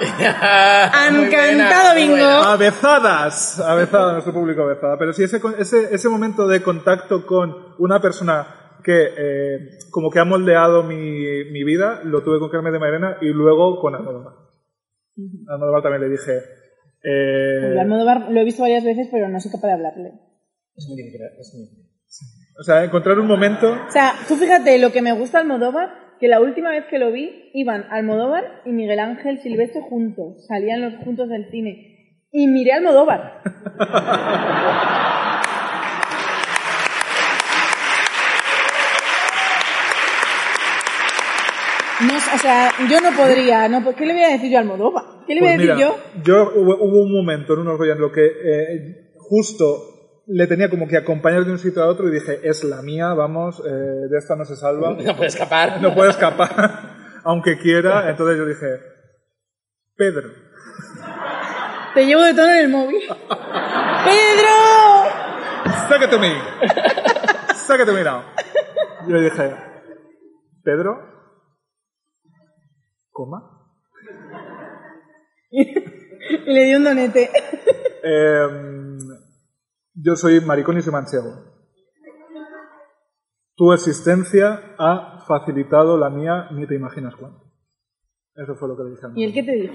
Han 0.92 1.30
cantado 1.30 1.96
bingo. 1.96 2.24
Avezadas, 2.24 3.60
avezada 3.60 4.12
nuestro 4.12 4.32
público 4.32 4.62
avezada. 4.62 4.98
Pero 4.98 5.12
sí, 5.12 5.24
ese, 5.24 5.40
ese, 5.58 5.94
ese 5.94 6.08
momento 6.08 6.46
de 6.46 6.62
contacto 6.62 7.26
con 7.26 7.74
una 7.78 8.00
persona 8.00 8.46
que 8.84 9.08
eh, 9.18 9.58
como 9.90 10.10
que 10.10 10.20
ha 10.20 10.24
moldeado 10.24 10.82
mi, 10.84 10.96
mi 11.50 11.64
vida, 11.64 12.00
lo 12.04 12.22
tuve 12.22 12.38
con 12.38 12.50
Carmen 12.50 12.72
de 12.72 12.78
Mairena 12.78 13.16
y 13.20 13.26
luego 13.28 13.80
con 13.80 13.94
Almodóvar. 13.94 14.34
A 15.48 15.54
Almodóvar 15.54 15.82
también 15.82 16.02
le 16.02 16.10
dije... 16.10 16.32
eh, 17.02 17.80
Almodóvar 17.80 18.30
lo 18.30 18.40
he 18.40 18.44
visto 18.44 18.62
varias 18.62 18.84
veces, 18.84 19.08
pero 19.10 19.28
no 19.28 19.40
soy 19.40 19.50
capaz 19.50 19.68
de 19.68 19.74
hablarle. 19.74 20.12
Es 20.76 20.86
muy 20.88 20.96
difícil, 20.96 21.20
es 21.40 21.54
muy 21.54 21.62
difícil. 21.64 21.84
o 22.60 22.62
sea, 22.62 22.84
encontrar 22.84 23.18
un 23.18 23.26
momento... 23.26 23.72
O 23.72 23.90
sea, 23.90 24.12
tú 24.28 24.36
fíjate 24.36 24.78
lo 24.78 24.92
que 24.92 25.02
me 25.02 25.12
gusta 25.12 25.38
Almodóvar, 25.40 25.88
que 26.20 26.28
la 26.28 26.40
última 26.40 26.70
vez 26.70 26.84
que 26.90 26.98
lo 26.98 27.12
vi, 27.12 27.50
iban 27.54 27.86
Almodóvar 27.90 28.62
y 28.64 28.70
Miguel 28.72 28.98
Ángel 28.98 29.38
Silvestre 29.38 29.80
juntos. 29.82 30.46
Salían 30.46 30.82
los 30.82 30.94
juntos 31.04 31.28
del 31.28 31.50
cine. 31.50 32.22
Y 32.32 32.46
miré 32.48 32.72
a 32.72 32.76
Almodóvar. 32.76 33.42
No, 42.00 42.14
o 42.14 42.38
sea, 42.38 42.70
yo 42.90 43.00
no 43.00 43.16
podría, 43.16 43.68
no, 43.68 43.82
¿qué 43.94 44.04
le 44.04 44.12
voy 44.12 44.22
a 44.22 44.28
decir 44.32 44.50
yo 44.50 44.58
a 44.58 44.60
Almodóvar? 44.60 45.04
¿Qué 45.26 45.34
le 45.34 45.40
voy 45.40 45.48
a 45.48 45.52
Pues 45.56 45.66
decir 45.66 45.74
mira, 45.76 45.88
yo? 45.88 46.22
yo 46.22 46.52
hubo, 46.54 46.76
hubo 46.76 47.02
un 47.02 47.12
momento 47.12 47.54
en 47.54 47.60
unos 47.60 47.80
en 47.80 47.98
lo 47.98 48.12
que 48.12 48.26
eh, 48.26 49.12
justo 49.16 49.95
le 50.26 50.46
tenía 50.46 50.68
como 50.68 50.88
que 50.88 50.96
acompañar 50.96 51.44
de 51.44 51.52
un 51.52 51.58
sitio 51.58 51.82
a 51.82 51.88
otro 51.88 52.08
y 52.08 52.12
dije, 52.12 52.40
es 52.42 52.64
la 52.64 52.82
mía, 52.82 53.14
vamos, 53.14 53.62
eh, 53.64 53.70
de 53.70 54.18
esta 54.18 54.34
no 54.36 54.44
se 54.44 54.56
salva. 54.56 54.90
No 55.04 55.16
puede 55.16 55.28
escapar. 55.28 55.80
no 55.80 55.94
puede 55.94 56.10
escapar, 56.10 56.50
aunque 57.24 57.58
quiera. 57.58 58.10
Entonces 58.10 58.36
yo 58.36 58.46
dije, 58.46 58.80
Pedro, 59.96 60.30
Te 61.94 62.04
llevo 62.04 62.22
de 62.22 62.34
tono 62.34 62.50
en 62.50 62.58
el 62.58 62.68
móvil. 62.68 63.02
¡Pedro! 63.08 64.52
sácate 65.88 66.18
me. 66.18 66.34
Sácate 67.54 67.92
me 67.92 68.02
now. 68.02 68.22
Yo 69.08 69.20
dije, 69.20 69.54
Pedro, 70.64 70.98
coma. 73.10 73.52
Y 75.50 75.64
le 76.52 76.64
dio 76.64 76.78
un 76.78 76.84
donete. 76.84 77.30
Em, 78.02 78.98
yo 79.96 80.14
soy 80.14 80.40
maricón 80.40 80.76
y 80.78 80.82
soy 80.82 80.92
manchego. 80.92 81.56
Tu 83.56 83.72
existencia 83.72 84.74
ha 84.78 85.24
facilitado 85.26 85.96
la 85.96 86.10
mía, 86.10 86.48
ni 86.52 86.66
te 86.66 86.74
imaginas 86.74 87.14
cuánto. 87.16 87.42
Eso 88.34 88.54
fue 88.54 88.68
lo 88.68 88.76
que 88.76 88.82
le 88.84 88.90
dije 88.90 89.06
a 89.06 89.08
mi 89.08 89.22
¿Y 89.22 89.24
el 89.24 89.32
qué 89.32 89.42
te 89.42 89.52
dijo? 89.52 89.74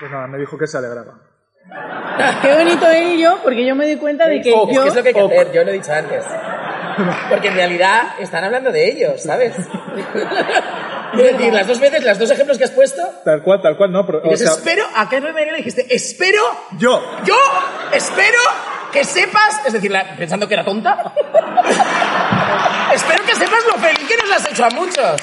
Pues 0.00 0.10
nada, 0.10 0.26
me 0.26 0.38
dijo 0.38 0.58
que 0.58 0.66
se 0.66 0.76
alegraba. 0.76 1.18
Qué 2.42 2.54
bonito 2.54 2.86
ello, 2.90 3.38
porque 3.42 3.66
yo 3.66 3.74
me 3.74 3.86
di 3.86 3.96
cuenta 3.96 4.28
de 4.28 4.42
yo... 4.42 4.66
que 4.66 4.72
es 4.72 4.94
lo 4.94 5.02
que 5.02 5.08
hay 5.08 5.14
que 5.14 5.20
hacer, 5.20 5.52
yo 5.52 5.64
lo 5.64 5.70
he 5.70 5.72
dicho 5.72 5.92
antes. 5.92 6.26
Porque 7.30 7.48
en 7.48 7.54
realidad 7.54 8.02
están 8.20 8.44
hablando 8.44 8.70
de 8.70 8.86
ellos, 8.86 9.22
¿sabes? 9.22 9.56
Es 11.16 11.32
decir, 11.36 11.52
las 11.52 11.66
dos 11.66 11.80
veces, 11.80 12.04
los 12.04 12.18
dos 12.18 12.30
ejemplos 12.30 12.58
que 12.58 12.64
has 12.64 12.70
puesto, 12.70 13.02
Tal 13.24 13.42
cual, 13.42 13.60
tal 13.62 13.76
cual, 13.76 13.92
no, 13.92 14.04
pero, 14.06 14.20
o 14.24 14.36
sea, 14.36 14.50
espero, 14.52 14.84
¿a 14.94 15.08
qué 15.08 15.20
le 15.20 15.56
dijiste? 15.56 15.86
Espero, 15.94 16.42
yo, 16.78 17.00
yo 17.24 17.36
espero 17.92 18.38
que 18.92 19.04
sepas, 19.04 19.60
es 19.66 19.72
decir, 19.72 19.90
la- 19.90 20.16
pensando 20.16 20.46
que 20.48 20.54
era 20.54 20.64
tonta, 20.64 21.12
espero 22.94 23.24
que 23.24 23.34
sepas 23.34 23.64
lo 23.66 23.74
feliz 23.80 24.08
que 24.08 24.16
nos 24.16 24.30
has 24.32 24.50
hecho 24.50 24.64
a 24.64 24.70
muchos. 24.70 25.20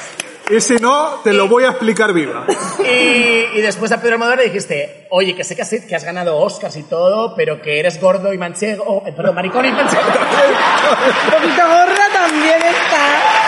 y 0.50 0.60
si 0.60 0.76
no, 0.76 1.22
te 1.24 1.32
lo 1.34 1.48
voy 1.48 1.64
a 1.64 1.70
explicar 1.70 2.14
viva. 2.14 2.46
Y, 2.82 3.58
y 3.58 3.62
después 3.62 3.92
a 3.92 4.02
Pedro 4.02 4.14
Almodóvar 4.16 4.40
le 4.40 4.46
dijiste, 4.46 5.06
oye, 5.12 5.36
que 5.36 5.44
sé 5.44 5.56
que 5.56 5.62
has, 5.62 5.70
que 5.70 5.96
has 5.96 6.04
ganado 6.04 6.38
Oscars 6.40 6.76
y 6.78 6.84
todo, 6.84 7.36
pero 7.36 7.62
que 7.62 7.80
eres 7.80 8.02
gordo 8.02 8.34
y 8.34 8.38
manchego, 8.40 8.84
oh, 8.86 9.04
perdón, 9.04 9.36
maricón 9.36 9.66
y 9.66 9.72
manchego. 9.72 10.02
Poquito 11.32 11.62
gorda 11.62 12.08
también 12.12 12.58
está. 12.58 13.41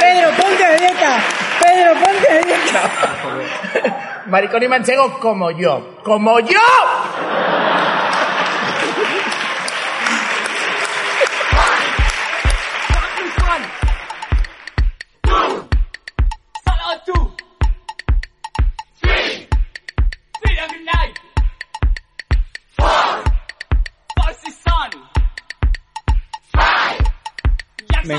Pedro, 0.00 0.30
ponte 0.36 0.64
a 0.64 0.72
dieta. 0.76 1.18
Pedro, 1.60 1.94
ponte 1.94 2.28
a 2.30 2.38
dieta. 2.38 4.22
Maricón 4.26 4.62
y 4.62 4.68
manchego 4.68 5.18
como 5.20 5.50
yo. 5.50 5.98
¡Como 6.02 6.40
yo! 6.40 6.60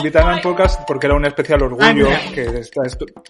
Invitaron 0.05 0.33
a 0.33 0.35
un 0.35 0.41
podcast 0.41 0.81
porque 0.87 1.07
era 1.07 1.15
un 1.15 1.25
especial 1.25 1.61
orgullo, 1.63 2.07
que 2.33 2.61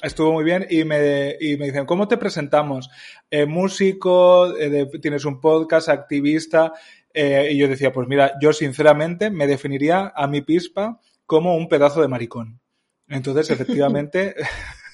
estuvo 0.04 0.34
muy 0.34 0.44
bien, 0.44 0.66
y 0.70 0.84
me, 0.84 1.36
y 1.40 1.56
me 1.58 1.66
dicen, 1.68 1.86
¿cómo 1.86 2.08
te 2.08 2.18
presentamos? 2.18 2.90
Eh, 3.32 3.46
músico, 3.46 4.56
eh, 4.58 4.70
de- 4.70 4.86
tienes 5.00 5.24
un 5.26 5.40
podcast, 5.40 5.88
activista, 5.90 6.74
eh, 7.14 7.50
y 7.52 7.58
yo 7.58 7.68
decía, 7.70 7.92
pues 7.94 8.08
mira, 8.08 8.34
yo 8.42 8.52
sinceramente 8.52 9.30
me 9.32 9.48
definiría 9.48 10.12
a 10.16 10.28
mi 10.28 10.42
pispa 10.42 11.00
como 11.26 11.56
un 11.56 11.70
pedazo 11.70 12.02
de 12.02 12.08
maricón. 12.10 12.60
Entonces, 13.08 13.50
efectivamente, 13.52 14.36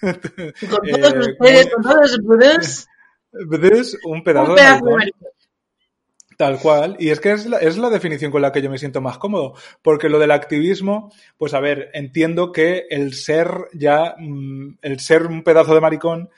Con 0.01 0.11
todos 1.01 1.27
ustedes, 1.27 1.69
con 1.73 1.83
todos 1.83 2.19
ustedes, 2.19 2.87
es 3.79 3.97
un 4.03 4.23
pedazo, 4.23 4.49
un 4.51 4.55
de 4.55 4.61
pedazo 4.61 4.85
de 4.85 4.91
maricón. 4.91 4.93
maricón. 4.93 5.27
Tal 6.41 6.57
cual. 6.57 6.95
Y 6.97 7.09
es 7.09 7.19
que 7.19 7.33
es 7.33 7.45
la, 7.45 7.59
es 7.59 7.77
la 7.77 7.91
definición 7.91 8.31
con 8.31 8.41
la 8.41 8.51
que 8.51 8.63
yo 8.63 8.71
me 8.71 8.79
siento 8.79 8.99
más 8.99 9.19
cómodo. 9.19 9.53
Porque 9.83 10.09
lo 10.09 10.17
del 10.17 10.31
activismo, 10.31 11.13
pues 11.37 11.53
a 11.53 11.59
ver, 11.59 11.91
entiendo 11.93 12.51
que 12.51 12.87
el 12.89 13.13
ser 13.13 13.67
ya, 13.73 14.15
mm, 14.17 14.79
el 14.81 14.99
ser 14.99 15.27
un 15.27 15.43
pedazo 15.43 15.75
de 15.75 15.81
maricón 15.81 16.31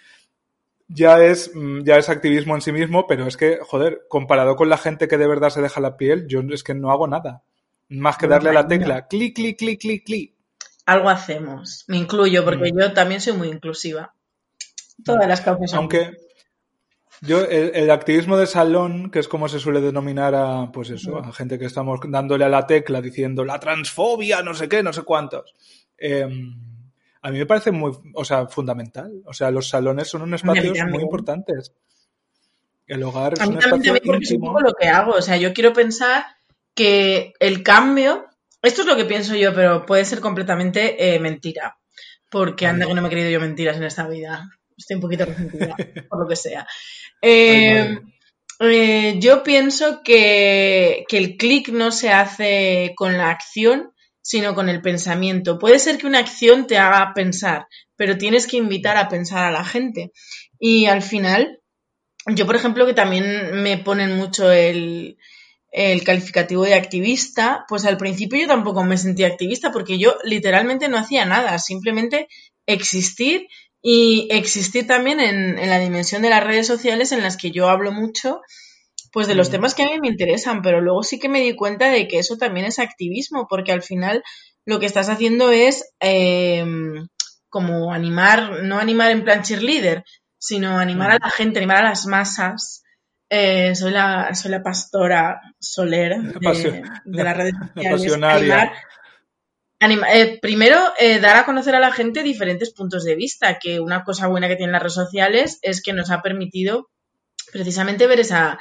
ya 0.90 1.24
es, 1.24 1.52
mm, 1.56 1.84
ya 1.86 1.96
es 1.96 2.10
activismo 2.10 2.54
en 2.54 2.60
sí 2.60 2.74
mismo, 2.74 3.08
pero 3.08 3.26
es 3.28 3.38
que, 3.38 3.60
joder, 3.62 4.02
comparado 4.10 4.58
con 4.58 4.68
la 4.68 4.78
gente 4.78 5.08
que 5.08 5.18
de 5.18 5.26
verdad 5.26 5.52
se 5.52 5.62
deja 5.62 5.80
la 5.80 5.96
piel, 5.96 6.28
yo 6.28 6.42
es 6.52 6.66
que 6.66 6.74
no 6.74 6.92
hago 6.92 7.08
nada. 7.08 7.44
Más 7.88 8.18
que 8.18 8.28
darle 8.28 8.50
a 8.50 8.54
la 8.54 8.68
tecla, 8.68 9.08
clic, 9.08 9.34
clic, 9.34 9.58
clic, 9.58 9.80
clic, 9.80 10.04
clic. 10.04 10.34
Algo 10.86 11.08
hacemos. 11.08 11.86
Me 11.88 11.96
incluyo 11.96 12.44
porque 12.44 12.74
Mm. 12.74 12.78
yo 12.78 12.92
también 12.92 13.22
soy 13.22 13.38
muy 13.38 13.48
inclusiva. 13.48 14.14
Todas 15.06 15.30
las 15.30 15.40
causas 15.40 15.70
son. 15.72 15.80
Aunque 15.80 16.12
yo, 17.26 17.44
el, 17.46 17.72
el 17.74 17.92
activismo 17.92 18.38
de 18.38 18.48
salón, 18.48 19.10
que 19.10 19.20
es 19.20 19.28
como 19.28 19.48
se 19.48 19.60
suele 19.60 19.82
denominar 19.82 20.36
a, 20.36 20.72
pues 20.72 20.90
eso, 20.90 21.18
a 21.18 21.32
gente 21.34 21.58
que 21.58 21.66
estamos 21.66 22.00
dándole 22.08 22.46
a 22.46 22.50
la 22.50 22.68
tecla 22.68 23.02
diciendo 23.02 23.46
la 23.46 23.60
transfobia, 23.60 24.42
no 24.42 24.54
sé 24.54 24.68
qué, 24.68 24.84
no 24.84 24.94
sé 24.94 25.04
cuántos. 25.04 25.54
eh, 25.98 26.28
a 27.26 27.32
mí 27.32 27.38
me 27.38 27.46
parece 27.46 27.72
muy, 27.72 27.94
o 28.14 28.26
sea, 28.26 28.48
fundamental. 28.48 29.22
O 29.26 29.34
sea, 29.34 29.50
los 29.50 29.70
salones 29.70 30.10
son 30.10 30.24
unos 30.24 30.42
espacios 30.42 30.78
muy 30.90 31.02
importantes. 31.02 31.74
El 32.86 33.02
hogar 33.02 33.34
es 33.34 33.40
A 33.40 33.46
mí 33.46 33.54
un 33.54 33.60
también, 33.60 33.74
espacio 33.74 33.94
también 33.94 34.06
porque 34.06 34.24
es 34.26 34.32
un 34.34 34.42
poco 34.42 34.60
lo 34.60 34.74
que 34.74 34.88
hago. 34.90 35.14
O 35.14 35.22
sea, 35.22 35.38
yo 35.38 35.54
quiero 35.54 35.72
pensar 35.72 36.26
que 36.76 37.34
el 37.40 37.64
cambio, 37.64 38.26
esto 38.62 38.82
es 38.82 38.88
lo 38.88 38.98
que 38.98 39.06
pienso 39.06 39.36
yo, 39.38 39.54
pero 39.54 39.86
puede 39.86 40.04
ser 40.04 40.20
completamente 40.20 41.16
eh, 41.16 41.20
mentira. 41.20 41.78
Porque 42.30 42.68
anda 42.68 42.86
que 42.88 42.94
no 42.94 43.02
me 43.02 43.08
he 43.08 43.12
creído 43.12 43.30
yo 43.30 43.40
mentiras 43.40 43.78
en 43.78 43.84
esta 43.84 44.06
vida. 44.06 44.50
Estoy 44.78 44.96
un 44.96 45.02
poquito 45.02 45.26
resentida, 45.26 45.76
por 46.10 46.22
lo 46.22 46.28
que 46.28 46.36
sea. 46.36 46.68
Eh, 47.22 47.98
eh, 48.60 49.16
yo 49.20 49.44
pienso 49.44 50.02
que, 50.04 51.06
que 51.08 51.18
el 51.18 51.38
clic 51.38 51.70
no 51.70 51.92
se 51.92 52.12
hace 52.12 52.94
con 52.96 53.18
la 53.18 53.30
acción, 53.30 53.92
sino 54.22 54.56
con 54.56 54.70
el 54.70 54.82
pensamiento. 54.82 55.60
Puede 55.60 55.80
ser 55.80 55.98
que 55.98 56.08
una 56.08 56.20
acción 56.20 56.66
te 56.66 56.78
haga 56.78 57.14
pensar, 57.14 57.68
pero 57.96 58.18
tienes 58.18 58.48
que 58.48 58.58
invitar 58.58 58.98
a 58.98 59.10
pensar 59.10 59.46
a 59.46 59.52
la 59.52 59.66
gente. 59.66 60.12
Y 60.60 60.86
al 60.86 61.02
final, 61.02 61.60
yo, 62.28 62.46
por 62.46 62.56
ejemplo, 62.56 62.86
que 62.86 62.94
también 62.94 63.62
me 63.62 63.78
ponen 63.78 64.16
mucho 64.16 64.50
el, 64.52 65.18
el 65.74 66.04
calificativo 66.04 66.64
de 66.64 66.76
activista, 66.76 67.66
pues 67.68 67.84
al 67.84 67.98
principio 67.98 68.40
yo 68.40 68.48
tampoco 68.48 68.84
me 68.84 68.98
sentía 68.98 69.28
activista 69.28 69.72
porque 69.72 69.98
yo 69.98 70.16
literalmente 70.24 70.88
no 70.88 70.98
hacía 70.98 71.26
nada, 71.26 71.58
simplemente 71.58 72.28
existir 72.68 73.48
y 73.84 74.28
existir 74.32 74.88
también 74.88 75.20
en, 75.20 75.60
en 75.60 75.70
la 75.70 75.78
dimensión 75.78 76.24
de 76.24 76.30
las 76.32 76.44
redes 76.44 76.66
sociales 76.66 77.12
en 77.12 77.22
las 77.22 77.38
que 77.38 77.52
yo 77.52 77.70
hablo 77.70 77.92
mucho 77.92 78.42
pues 79.12 79.28
de 79.28 79.36
los 79.36 79.50
Mm. 79.50 79.52
temas 79.52 79.76
que 79.76 79.84
a 79.84 79.88
mí 79.90 80.00
me 80.00 80.08
interesan, 80.08 80.64
pero 80.64 80.82
luego 80.82 81.04
sí 81.04 81.20
que 81.20 81.30
me 81.30 81.42
di 81.42 81.56
cuenta 81.56 81.90
de 81.92 82.08
que 82.08 82.18
eso 82.18 82.36
también 82.38 82.66
es 82.66 82.80
activismo, 82.80 83.46
porque 83.48 83.72
al 83.72 83.84
final 83.84 84.24
lo 84.66 84.80
que 84.80 84.88
estás 84.88 85.08
haciendo 85.10 85.52
es 85.52 85.94
eh, 86.00 86.66
como 87.50 87.94
animar, 87.94 88.64
no 88.64 88.80
animar 88.80 89.12
en 89.12 89.24
plan 89.24 89.44
cheerleader, 89.44 90.04
sino 90.40 90.80
animar 90.80 91.12
a 91.12 91.20
la 91.20 91.30
gente, 91.30 91.60
animar 91.60 91.86
a 91.86 91.90
las 91.90 92.08
masas. 92.08 92.84
Eh, 93.30 93.76
soy, 93.76 93.92
la, 93.92 94.34
soy 94.34 94.50
la 94.52 94.64
pastora 94.64 95.40
Soler 95.60 96.18
de, 96.22 96.34
las 97.24 97.38
redes 97.38 97.54
la 97.54 97.68
sociales. 97.68 97.92
pasionaria. 97.92 98.56
Animar- 98.64 98.74
eh, 99.92 100.40
primero, 100.42 100.78
eh, 100.98 101.20
dar 101.20 101.36
a 101.36 101.46
conocer 101.46 101.76
a 101.76 101.80
la 101.80 101.92
gente 101.92 102.24
diferentes 102.24 102.72
puntos 102.74 103.04
de 103.04 103.16
vista, 103.16 103.60
que 103.60 103.80
una 103.80 104.04
cosa 104.04 104.28
buena 104.28 104.48
que 104.48 104.56
tienen 104.56 104.74
las 104.74 104.82
redes 104.82 104.94
sociales 104.94 105.60
es 105.62 105.82
que 105.82 105.94
nos 105.94 106.12
ha 106.12 106.22
permitido 106.22 106.90
precisamente 107.52 108.08
ver 108.08 108.20
esa, 108.20 108.60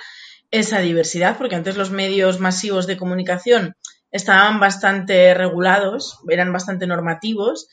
esa 0.50 0.80
diversidad, 0.80 1.38
porque 1.38 1.54
antes 1.54 1.76
los 1.76 1.90
medios 1.90 2.40
masivos 2.40 2.86
de 2.86 2.96
comunicación 2.96 3.76
estaban 4.10 4.60
bastante 4.60 5.32
regulados, 5.34 6.18
eran 6.28 6.52
bastante 6.52 6.86
normativos 6.86 7.68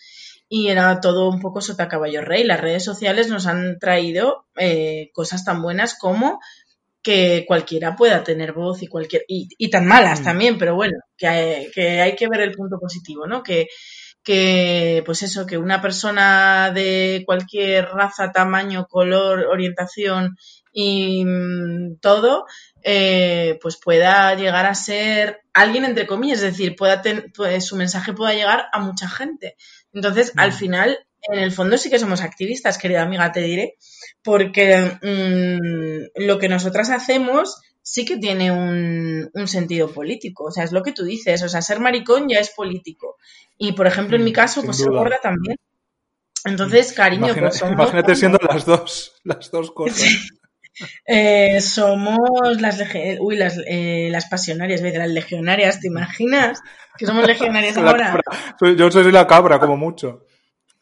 y 0.48 0.70
era 0.70 1.00
todo 1.00 1.30
un 1.30 1.40
poco 1.40 1.62
sota 1.62 1.88
caballo 1.88 2.22
rey. 2.22 2.44
Las 2.44 2.60
redes 2.60 2.84
sociales 2.84 3.30
nos 3.30 3.46
han 3.46 3.78
traído 3.80 4.46
eh, 4.56 5.12
cosas 5.14 5.46
tan 5.46 5.62
buenas 5.62 5.98
como 5.98 6.40
que 7.10 7.44
cualquiera 7.48 7.96
pueda 7.96 8.24
tener 8.24 8.52
voz 8.54 8.84
y 8.84 8.88
cualquier 8.88 9.24
y, 9.28 9.48
y 9.58 9.70
tan 9.70 9.86
malas 9.88 10.22
Mm. 10.22 10.24
también, 10.24 10.58
pero 10.60 10.76
bueno, 10.76 10.98
que 11.18 11.28
hay, 11.28 11.72
que 11.72 12.02
hay 12.02 12.16
que 12.16 12.28
ver 12.28 12.42
el 12.42 12.52
punto 12.52 12.78
positivo, 12.80 13.26
¿no? 13.26 13.42
Que, 13.42 13.68
que 14.24 15.02
pues 15.06 15.24
eso, 15.24 15.46
que 15.46 15.58
una 15.58 15.82
persona 15.82 16.72
de 16.74 17.24
cualquier 17.26 17.86
raza, 17.86 18.32
tamaño, 18.32 18.86
color, 18.88 19.46
orientación 19.48 20.36
y 20.72 21.24
mm, 21.26 22.00
todo, 22.00 22.46
eh, 22.84 23.58
pues 23.62 23.78
pueda 23.78 24.36
llegar 24.36 24.66
a 24.68 24.76
ser 24.76 25.40
alguien 25.54 25.86
entre 25.86 26.06
comillas, 26.06 26.40
es 26.44 26.52
decir, 26.52 26.76
pueda 26.76 27.02
ten- 27.02 27.32
pues, 27.36 27.66
su 27.66 27.76
mensaje 27.76 28.14
pueda 28.14 28.34
llegar 28.34 28.66
a 28.72 28.80
mucha 28.80 29.10
gente. 29.10 29.56
Entonces, 29.94 30.34
al 30.38 30.52
Mm. 30.52 30.54
final, 30.54 31.00
en 31.24 31.40
el 31.40 31.52
fondo 31.52 31.78
sí 31.78 31.90
que 31.90 32.00
somos 32.00 32.22
activistas, 32.22 32.78
querida 32.78 33.02
amiga, 33.02 33.32
te 33.32 33.42
diré, 33.42 33.76
porque 34.24 34.78
mm, 35.02 36.26
lo 36.26 36.40
que 36.40 36.50
nosotras 36.50 36.90
hacemos 36.90 37.62
sí 37.82 38.06
que 38.06 38.18
tiene 38.18 38.52
un, 38.52 39.30
un 39.34 39.48
sentido 39.48 39.92
político. 39.92 40.46
O 40.46 40.52
sea, 40.52 40.64
es 40.64 40.72
lo 40.72 40.84
que 40.84 40.92
tú 40.94 41.04
dices. 41.04 41.42
O 41.44 41.50
sea, 41.50 41.62
ser 41.62 41.80
maricón 41.80 42.30
ya 42.30 42.40
es 42.40 42.52
político. 42.52 43.18
Y, 43.58 43.72
por 43.74 43.88
ejemplo, 43.88 44.16
en 44.16 44.24
mi 44.24 44.32
Mm, 44.32 44.34
caso, 44.34 44.62
sin 44.62 44.68
pues 44.68 44.78
ser 44.78 44.90
gorda 44.90 45.20
también. 45.22 45.58
Entonces, 46.46 46.94
cariño, 46.94 47.36
pues 47.38 47.58
somos 47.58 47.74
imagínate 47.74 48.16
siendo 48.16 48.40
las 48.48 48.66
dos, 48.66 49.20
las 49.24 49.52
dos 49.52 49.72
cosas. 49.72 50.08
Eh, 51.06 51.60
somos 51.60 52.62
las, 52.62 52.82
uy, 53.20 53.36
las, 53.36 53.58
eh, 53.68 54.08
las 54.12 54.28
pasionarias, 54.30 54.82
las 54.82 55.10
legionarias, 55.10 55.82
¿te 55.82 55.88
imaginas? 55.88 56.62
Que 56.98 57.06
somos 57.06 57.28
legionarias 57.28 57.76
ahora. 57.78 58.22
cabra. 58.62 58.76
Yo 58.78 58.90
soy 58.90 59.12
la 59.12 59.28
cabra, 59.28 59.60
como 59.60 59.76
mucho. 59.76 60.26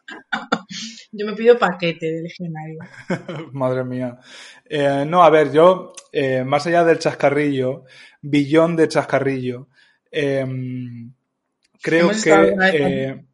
Yo 1.11 1.25
me 1.25 1.33
pido 1.33 1.57
paquete 1.57 2.05
de 2.11 2.21
legionario. 2.23 2.79
Madre 3.53 3.83
mía. 3.83 4.19
Eh, 4.65 5.05
no, 5.07 5.23
a 5.23 5.29
ver, 5.29 5.51
yo, 5.51 5.93
eh, 6.11 6.43
más 6.43 6.65
allá 6.67 6.83
del 6.83 6.99
chascarrillo, 6.99 7.85
billón 8.21 8.75
de 8.75 8.87
chascarrillo, 8.87 9.67
eh, 10.11 10.45
creo 11.81 12.09
que... 12.09 12.31
alguna 12.31 12.65
vez 12.65 12.81
con- 12.81 12.87
eh, 12.91 13.25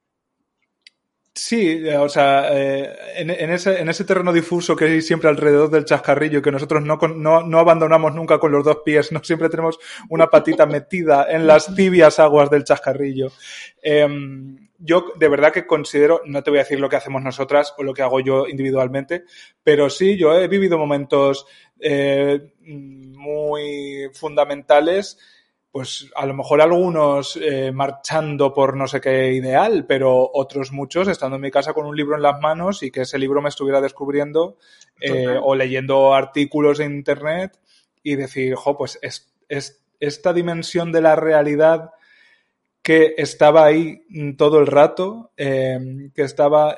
sí, 1.33 1.83
eh, 1.85 1.97
o 1.97 2.09
sea, 2.09 2.47
eh, 2.51 2.95
en, 3.15 3.29
ese, 3.51 3.79
en 3.79 3.89
ese 3.89 4.03
terreno 4.03 4.31
difuso 4.31 4.75
que 4.75 4.85
hay 4.85 5.01
siempre 5.01 5.29
alrededor 5.29 5.69
del 5.69 5.85
chascarrillo, 5.85 6.41
que 6.41 6.51
nosotros 6.51 6.83
no, 6.83 6.97
no 7.43 7.59
abandonamos 7.59 8.13
nunca 8.13 8.39
con 8.39 8.51
los 8.51 8.63
dos 8.63 8.79
pies, 8.85 9.11
no 9.11 9.19
siempre 9.23 9.49
tenemos 9.49 9.79
una 10.09 10.27
patita 10.27 10.65
metida 10.65 11.25
en 11.29 11.47
las 11.47 11.73
tibias 11.75 12.19
aguas 12.19 12.49
del 12.49 12.63
chascarrillo. 12.63 13.31
Em, 13.81 14.69
yo 14.77 15.13
de 15.15 15.29
verdad 15.29 15.53
que 15.53 15.65
considero, 15.65 16.21
no 16.25 16.43
te 16.43 16.49
voy 16.49 16.59
a 16.59 16.63
decir 16.63 16.79
lo 16.79 16.89
que 16.89 16.97
hacemos 16.97 17.21
nosotras 17.21 17.73
o 17.77 17.83
lo 17.83 17.93
que 17.93 18.01
hago 18.01 18.19
yo 18.19 18.47
individualmente, 18.47 19.23
pero 19.63 19.89
sí, 19.89 20.17
yo 20.17 20.37
he 20.37 20.47
vivido 20.47 20.77
momentos 20.77 21.45
eh, 21.79 22.39
muy 22.61 24.09
fundamentales, 24.13 25.17
pues 25.73 26.11
a 26.15 26.27
lo 26.27 26.35
mejor 26.35 26.61
algunos 26.61 27.35
eh, 27.35 27.71
marchando 27.71 28.53
por 28.53 28.77
no 28.77 28.87
sé 28.87 29.01
qué 29.01 29.33
ideal, 29.33 29.85
pero 29.87 30.29
otros 30.31 30.71
muchos 30.71 31.07
estando 31.07 31.37
en 31.37 31.41
mi 31.41 31.49
casa 31.49 31.73
con 31.73 31.87
un 31.87 31.95
libro 31.97 32.15
en 32.15 32.21
las 32.21 32.39
manos 32.39 32.83
y 32.83 32.91
que 32.91 33.01
ese 33.01 33.17
libro 33.17 33.41
me 33.41 33.49
estuviera 33.49 33.81
descubriendo 33.81 34.57
eh, 35.01 35.25
o 35.41 35.55
leyendo 35.55 36.13
artículos 36.13 36.79
en 36.79 36.93
internet 36.93 37.59
y 38.03 38.15
decir, 38.15 38.53
jo, 38.53 38.77
pues 38.77 38.99
es, 39.01 39.33
es- 39.49 39.81
esta 39.99 40.31
dimensión 40.31 40.91
de 40.91 41.01
la 41.01 41.15
realidad 41.15 41.89
que 42.83 43.15
estaba 43.17 43.65
ahí 43.65 44.01
todo 44.37 44.59
el 44.59 44.67
rato, 44.67 45.31
eh, 45.37 45.79
que 46.13 46.21
estaba 46.21 46.75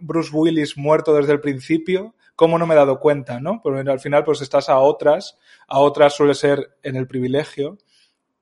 Bruce 0.00 0.30
Willis 0.32 0.78
muerto 0.78 1.12
desde 1.14 1.32
el 1.32 1.40
principio, 1.40 2.14
¿cómo 2.36 2.58
no 2.58 2.66
me 2.66 2.74
he 2.74 2.78
dado 2.78 3.00
cuenta, 3.00 3.40
no? 3.40 3.60
Porque 3.62 3.90
al 3.90 4.00
final 4.00 4.24
pues 4.24 4.40
estás 4.40 4.68
a 4.70 4.78
otras, 4.78 5.36
a 5.66 5.80
otras 5.80 6.14
suele 6.14 6.34
ser 6.34 6.76
en 6.82 6.96
el 6.96 7.06
privilegio 7.06 7.76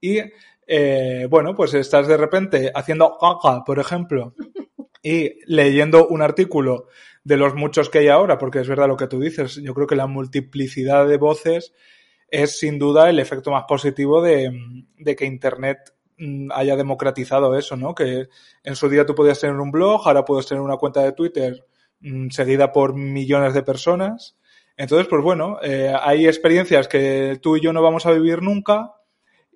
y 0.00 0.20
eh, 0.70 1.26
bueno, 1.30 1.54
pues 1.54 1.72
estás 1.72 2.06
de 2.06 2.18
repente 2.18 2.70
haciendo 2.74 3.16
caca, 3.18 3.64
por 3.64 3.78
ejemplo, 3.78 4.34
y 5.02 5.38
leyendo 5.46 6.06
un 6.08 6.20
artículo 6.20 6.88
de 7.24 7.38
los 7.38 7.54
muchos 7.54 7.88
que 7.88 8.00
hay 8.00 8.08
ahora, 8.08 8.36
porque 8.36 8.60
es 8.60 8.68
verdad 8.68 8.86
lo 8.86 8.96
que 8.96 9.06
tú 9.06 9.18
dices, 9.18 9.56
yo 9.56 9.72
creo 9.74 9.86
que 9.86 9.96
la 9.96 10.06
multiplicidad 10.06 11.08
de 11.08 11.16
voces 11.16 11.72
es 12.30 12.58
sin 12.58 12.78
duda 12.78 13.08
el 13.08 13.18
efecto 13.18 13.50
más 13.50 13.64
positivo 13.66 14.20
de, 14.20 14.52
que 15.16 15.24
Internet 15.24 15.94
mm, 16.18 16.50
haya 16.52 16.76
democratizado 16.76 17.56
eso, 17.56 17.76
¿no? 17.76 17.94
Que 17.94 18.28
en 18.62 18.76
su 18.76 18.90
día 18.90 19.06
tú 19.06 19.14
podías 19.14 19.40
tener 19.40 19.56
un 19.56 19.70
blog, 19.70 20.06
ahora 20.06 20.24
puedes 20.24 20.46
tener 20.46 20.62
una 20.62 20.76
cuenta 20.76 21.02
de 21.02 21.12
Twitter 21.12 21.64
mm, 22.00 22.28
seguida 22.28 22.72
por 22.72 22.94
millones 22.94 23.54
de 23.54 23.62
personas. 23.62 24.36
Entonces, 24.76 25.08
pues 25.08 25.22
bueno, 25.22 25.58
eh, 25.62 25.92
hay 25.98 26.26
experiencias 26.26 26.88
que 26.88 27.38
tú 27.42 27.56
y 27.56 27.62
yo 27.62 27.72
no 27.72 27.82
vamos 27.82 28.04
a 28.04 28.12
vivir 28.12 28.42
nunca 28.42 28.92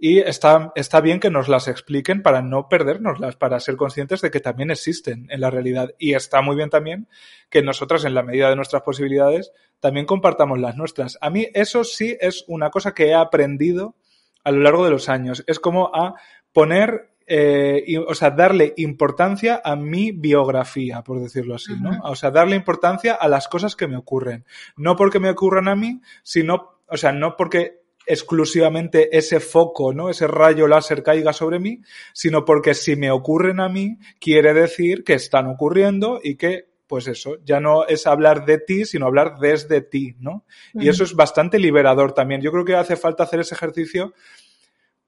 y 0.05 0.19
está, 0.19 0.73
está 0.75 1.01
bien 1.01 1.21
que 1.21 1.31
nos 1.31 1.47
las 1.47 1.69
expliquen 1.69 2.23
para 2.23 2.43
no 2.43 2.69
perdérnoslas, 2.69 3.37
para 3.37 3.61
ser 3.61 3.77
conscientes 3.77 4.21
de 4.21 4.33
que 4.33 4.41
también 4.41 4.73
existen 4.73 5.29
en 5.31 5.41
la 5.41 5.49
realidad. 5.49 5.95
Y 5.97 6.15
está 6.15 6.43
muy 6.43 6.57
bien 6.57 6.71
también 6.71 7.07
que 7.51 7.63
nosotras, 7.63 8.05
en 8.05 8.15
la 8.15 8.25
medida 8.25 8.51
de 8.51 8.57
nuestras 8.57 8.83
posibilidades, 8.83 9.53
también 9.79 10.05
compartamos 10.05 10.59
las 10.59 10.77
nuestras. 10.77 11.19
A 11.21 11.31
mí 11.31 11.47
eso 11.55 11.85
sí 11.85 12.17
es 12.21 12.45
una 12.49 12.71
cosa 12.71 12.95
que 12.95 13.07
he 13.11 13.15
aprendido 13.15 13.95
a 14.43 14.51
lo 14.51 14.59
largo 14.59 14.85
de 14.85 14.91
los 14.91 15.09
años. 15.09 15.45
Es 15.47 15.61
como 15.61 15.95
a 15.95 16.15
poner, 16.53 17.11
eh, 17.29 17.85
y- 17.87 17.99
o 17.99 18.15
sea, 18.17 18.33
darle 18.33 18.75
importancia 18.79 19.63
a 19.65 19.77
mi 19.77 20.11
biografía, 20.11 21.03
por 21.03 21.21
decirlo 21.21 21.55
así, 21.55 21.75
¿no? 21.81 21.91
O 22.03 22.17
sea, 22.17 22.33
darle 22.33 22.57
importancia 22.57 23.15
a 23.15 23.29
las 23.29 23.47
cosas 23.47 23.77
que 23.77 23.87
me 23.87 23.97
ocurren. 23.97 24.47
No 24.77 24.97
porque 24.97 25.21
me 25.21 25.31
ocurran 25.31 25.69
a 25.69 25.77
mí, 25.77 26.01
sino, 26.25 26.81
o 26.89 26.97
sea, 26.97 27.13
no 27.13 27.37
porque 27.37 27.82
exclusivamente 28.07 29.17
ese 29.17 29.41
foco, 29.41 29.93
¿no? 29.93 30.11
Ese 30.11 30.27
rayo 30.27 30.67
láser 30.67 31.03
caiga 31.03 31.33
sobre 31.33 31.59
mí, 31.59 31.81
sino 32.13 32.45
porque 32.45 32.75
si 32.75 32.97
me 32.97 33.11
ocurren 33.11 33.61
a 33.61 33.69
mí, 33.69 33.99
quiere 34.21 34.55
decir 34.55 35.05
que 35.05 35.15
están 35.15 35.47
ocurriendo 35.47 36.21
y 36.23 36.37
que, 36.37 36.67
pues 36.87 37.07
eso, 37.07 37.37
ya 37.45 37.61
no 37.61 37.87
es 37.87 38.07
hablar 38.07 38.45
de 38.45 38.59
ti, 38.59 38.85
sino 38.85 39.07
hablar 39.07 39.39
desde 39.39 39.81
ti, 39.81 40.17
¿no? 40.19 40.45
Y 40.75 40.89
eso 40.89 41.05
es 41.05 41.15
bastante 41.15 41.59
liberador 41.59 42.13
también. 42.13 42.41
Yo 42.41 42.53
creo 42.53 42.65
que 42.65 42.75
hace 42.75 42.97
falta 42.97 43.25
hacer 43.25 43.41
ese 43.41 43.55
ejercicio 43.55 44.13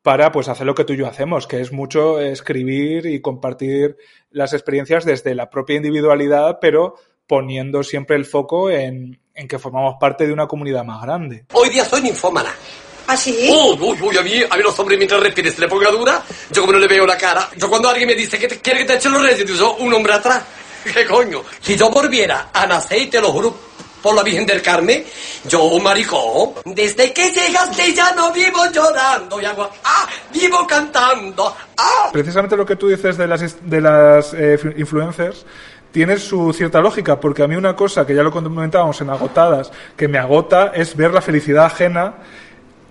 para 0.03 0.33
pues 0.33 0.49
hacer 0.49 0.67
lo 0.67 0.75
que 0.75 0.85
tú 0.85 0.93
y 0.93 0.99
yo 0.99 1.07
hacemos, 1.07 1.47
que 1.47 1.61
es 1.61 1.73
mucho 1.73 2.21
escribir 2.21 3.07
y 3.07 3.23
compartir 3.23 3.97
las 4.31 4.53
experiencias 4.53 5.07
desde 5.07 5.35
la 5.35 5.49
propia 5.49 5.77
individualidad, 5.77 6.59
pero 6.61 6.97
poniendo 7.27 7.83
siempre 7.83 8.17
el 8.17 8.27
foco 8.27 8.71
en, 8.71 9.19
en 9.35 9.49
que 9.49 9.59
formamos 9.59 9.97
parte 9.99 10.27
de 10.27 10.33
una 10.33 10.47
comunidad 10.47 10.85
más 10.85 11.03
grande. 11.03 11.45
Hoy 11.53 11.69
día 11.69 11.85
soy 11.85 12.03
ninfómana. 12.03 12.55
¿Ah, 13.07 13.17
sí? 13.17 13.49
Uy, 13.51 13.79
uy, 13.81 13.99
uy, 14.01 14.17
a 14.17 14.23
mí, 14.23 14.43
a 14.49 14.57
mí 14.57 14.63
los 14.63 14.79
hombres 14.79 14.97
mientras 14.97 15.21
respiren 15.21 15.53
se 15.53 15.61
le 15.61 15.69
ponga 15.69 15.91
dura, 15.91 16.23
yo 16.51 16.63
como 16.63 16.73
no 16.73 16.79
le 16.79 16.89
veo 16.89 17.05
la 17.05 17.19
cara, 17.19 17.51
yo 17.57 17.69
cuando 17.69 17.89
alguien 17.89 18.09
me 18.09 18.15
dice 18.15 18.39
que 18.39 18.49
te, 18.49 18.61
quiere 18.61 18.81
que 18.81 18.85
te 18.87 18.95
eche 18.95 19.11
los 19.11 19.21
reyes, 19.21 19.45
yo 19.59 19.75
un 19.75 19.93
hombre 19.93 20.15
atrás. 20.15 20.43
¿Qué 20.95 21.05
coño? 21.05 21.43
Si 21.61 21.77
yo 21.77 21.91
volviera 21.91 22.51
a 22.53 22.67
nacer, 22.67 23.11
te 23.11 23.21
lo 23.21 23.31
juro, 23.31 23.55
por 24.05 24.15
la 24.15 24.23
Virgen 24.23 24.47
del 24.47 24.61
Carmen, 24.61 25.03
yo, 25.49 25.79
maricón, 25.81 26.53
desde 26.67 27.13
que 27.13 27.31
llegaste 27.31 27.95
ya 27.95 28.13
no 28.13 28.33
vivo 28.33 28.71
llorando 28.71 29.41
y 29.41 29.47
hago, 29.47 29.69
ah, 29.83 30.07
vivo 30.31 30.67
cantando, 30.67 31.57
ah. 31.77 32.11
Precisamente 32.13 32.57
lo 32.57 32.67
que 32.67 32.77
tú 32.77 32.89
dices 32.89 33.17
de 33.17 33.27
las, 33.27 33.69
de 33.69 33.81
las 33.81 34.35
eh, 34.35 34.59
influencers 34.77 35.47
tiene 35.95 36.17
su 36.17 36.53
cierta 36.53 36.81
lógica, 36.81 37.21
porque 37.21 37.45
a 37.45 37.47
mí 37.47 37.55
una 37.55 37.77
cosa 37.77 38.05
que 38.05 38.17
ya 38.17 38.25
lo 38.25 38.33
comentábamos 38.33 39.01
en 39.01 39.11
Agotadas, 39.11 39.71
que 39.97 40.09
me 40.09 40.19
agota 40.19 40.73
es 40.75 40.97
ver 40.97 41.15
la 41.15 41.21
felicidad 41.21 41.67
ajena 41.67 42.15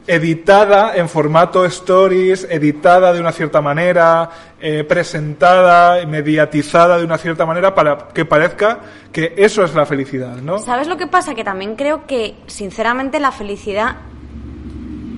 editada 0.08 0.96
en 0.96 1.10
formato 1.10 1.66
stories, 1.66 2.48
editada 2.50 3.12
de 3.12 3.20
una 3.20 3.34
cierta 3.34 3.60
manera, 3.60 4.30
eh, 4.58 4.86
presentada, 4.86 6.06
mediatizada 6.06 6.98
de 6.98 7.04
una 7.04 7.18
cierta 7.18 7.46
manera 7.46 7.76
para 7.76 8.08
que 8.08 8.24
parezca 8.24 8.80
que 9.12 9.34
eso 9.36 9.66
es 9.66 9.76
la 9.76 9.86
felicidad, 9.86 10.38
¿no? 10.38 10.60
¿Sabes 10.60 10.88
lo 10.88 10.96
que 10.96 11.08
pasa? 11.08 11.36
Que 11.36 11.44
también 11.44 11.76
creo 11.76 12.08
que, 12.08 12.36
sinceramente, 12.48 13.20
la 13.20 13.34
felicidad... 13.34 13.98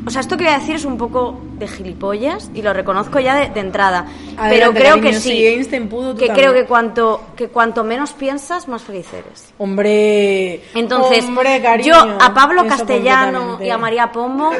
O 0.08 0.10
sea, 0.12 0.22
esto 0.22 0.38
que 0.38 0.44
voy 0.44 0.54
a 0.54 0.60
decir 0.60 0.76
es 0.76 0.86
un 0.86 0.98
poco 0.98 1.40
de 1.54 1.68
gilipollas 1.68 2.50
y 2.54 2.62
lo 2.62 2.74
reconozco 2.74 3.20
ya 3.20 3.36
de, 3.36 3.50
de 3.50 3.60
entrada. 3.60 4.06
pero 4.50 4.72
creo 4.72 4.96
cariño, 4.96 5.02
que 5.10 5.14
sí. 5.16 5.30
si 5.30 5.48
Einstein 5.48 5.90
pudo, 5.90 6.14
tú 6.14 6.20
que 6.20 6.28
también. 6.28 6.50
creo 6.52 6.62
que 6.62 6.68
cuanto, 6.68 7.22
que 7.36 7.48
cuanto 7.50 7.84
menos 7.84 8.14
piensas, 8.14 8.68
más 8.68 8.84
feliz 8.84 9.08
eres. 9.14 9.52
Hombre. 9.58 10.62
Entonces, 10.76 11.26
Hombre, 11.26 11.62
cariño, 11.62 11.88
yo 12.06 12.18
a 12.22 12.34
Pablo 12.34 12.68
Castellano 12.68 13.58
y 13.62 13.70
a 13.70 13.78
María 13.80 14.12
Pombo, 14.12 14.52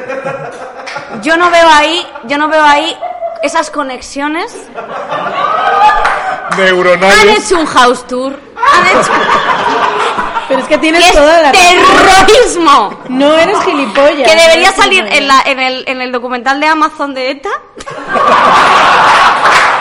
yo 1.22 1.36
no 1.36 1.50
veo 1.50 1.68
ahí, 1.70 2.04
yo 2.26 2.38
no 2.38 2.48
veo 2.48 2.62
ahí 2.64 2.96
esas 3.42 3.70
conexiones. 3.70 4.52
Han 6.50 6.58
Neuronales. 6.58 7.44
hecho 7.44 7.60
un 7.60 7.66
house 7.66 8.06
tour, 8.06 8.32
han 8.56 8.86
hecho 8.86 9.12
Pero 10.48 10.60
es 10.60 10.68
que 10.68 10.78
tienes 10.78 11.04
que 11.04 11.16
toda 11.16 11.40
la 11.42 11.52
razón. 11.52 11.66
terrorismo. 11.66 13.00
No 13.08 13.36
eres 13.36 13.58
gilipollas. 13.64 14.30
Que 14.30 14.36
debería 14.36 14.72
salir 14.72 15.04
gilipollas. 15.04 15.18
en, 15.18 15.28
la, 15.28 15.42
en, 15.44 15.60
el, 15.60 15.84
en 15.88 16.00
el 16.02 16.12
documental 16.12 16.60
de 16.60 16.66
Amazon 16.66 17.14
de 17.14 17.30
ETA. 17.32 17.50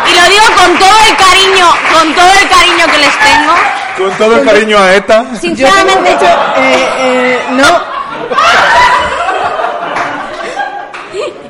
Y 0.08 0.16
lo 0.16 0.30
digo 0.30 0.46
con 0.58 0.78
todo 0.78 1.00
el 1.10 1.18
cariño, 1.18 1.68
con 1.94 2.14
todo 2.14 2.34
el 2.42 2.50
cariño 2.50 2.86
que 2.92 2.98
les 2.98 3.20
tengo. 3.20 3.54
Con 3.98 4.12
todo 4.18 4.36
el 4.38 4.46
cariño 4.46 4.78
a 4.78 4.94
ETA. 4.96 5.26
Yo 5.32 5.40
Sinceramente, 5.40 6.12
mucho, 6.14 6.26
eh, 6.58 6.90
eh, 6.98 7.40
no. 7.52 7.96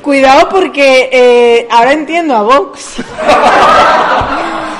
Cuidado 0.02 0.48
porque 0.50 1.10
eh, 1.12 1.68
ahora 1.72 1.94
entiendo 1.94 2.36
a 2.36 2.42
Vox. 2.44 2.98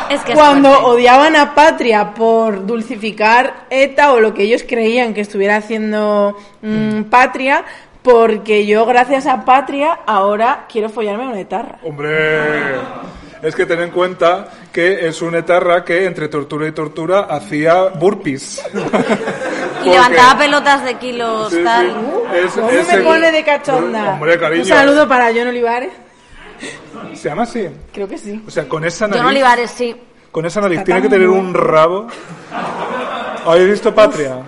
Es 0.10 0.22
que 0.22 0.34
es 0.34 0.38
Cuando 0.38 0.70
fuerte. 0.70 0.86
odiaban 0.92 1.36
a 1.36 1.54
Patria 1.56 2.14
por 2.14 2.66
dulcificar 2.66 3.66
ETA 3.70 4.14
o 4.14 4.20
lo 4.20 4.34
que 4.34 4.44
ellos 4.44 4.64
creían 4.68 5.14
que 5.14 5.22
estuviera 5.22 5.58
haciendo 5.58 6.38
mm, 6.62 7.04
Patria, 7.04 7.64
porque 8.02 8.66
yo 8.66 8.86
gracias 8.86 9.26
a 9.26 9.46
Patria 9.46 10.00
ahora 10.06 10.66
quiero 10.72 10.90
follarme 10.90 11.24
a 11.26 11.28
una 11.30 11.40
etarra. 11.40 11.80
Hombre, 11.84 12.76
es 13.42 13.56
que 13.56 13.66
ten 13.66 13.82
en 13.82 13.92
cuenta 13.92 14.48
que 14.72 15.08
es 15.08 15.22
un 15.22 15.36
etarra 15.36 15.84
que 15.84 16.06
entre 16.06 16.28
tortura 16.28 16.68
y 16.68 16.72
tortura 16.72 17.22
hacía 17.22 17.84
burpees. 17.90 18.64
y 19.86 19.90
levantaba 19.90 20.38
pelotas 20.38 20.84
de 20.86 20.96
kilos, 20.96 21.50
Sí, 21.52 21.58
sí. 21.58 21.64
tal. 21.64 21.88
Es- 22.34 22.52
¿Cómo 22.54 22.70
es 22.70 22.88
me 22.88 22.94
el- 22.96 23.04
pone 23.04 23.32
de 23.32 23.44
cachonda? 23.44 24.14
Hombre, 24.14 24.40
cariño. 24.40 24.62
Un 24.64 24.68
saludo 24.68 25.08
para 25.08 25.28
John 25.28 25.48
Olivares. 25.48 25.92
¿Se 27.14 27.30
llama 27.30 27.44
así? 27.44 27.68
Creo 27.94 28.08
que 28.08 28.18
sí. 28.18 28.44
O 28.48 28.52
sea, 28.52 28.68
con 28.68 28.84
esa 28.86 29.06
John 29.06 29.18
nariz. 29.18 29.30
Olivares, 29.32 29.72
sí. 29.72 29.96
Con 30.32 30.46
esa 30.46 30.62
nariz 30.62 30.80
Está 30.80 30.86
tiene 30.86 31.02
que 31.02 31.10
tener 31.10 31.30
un 31.30 31.54
rabo. 31.54 32.08
¿Habéis 33.46 33.70
visto 33.72 33.94
Patria? 33.94 34.42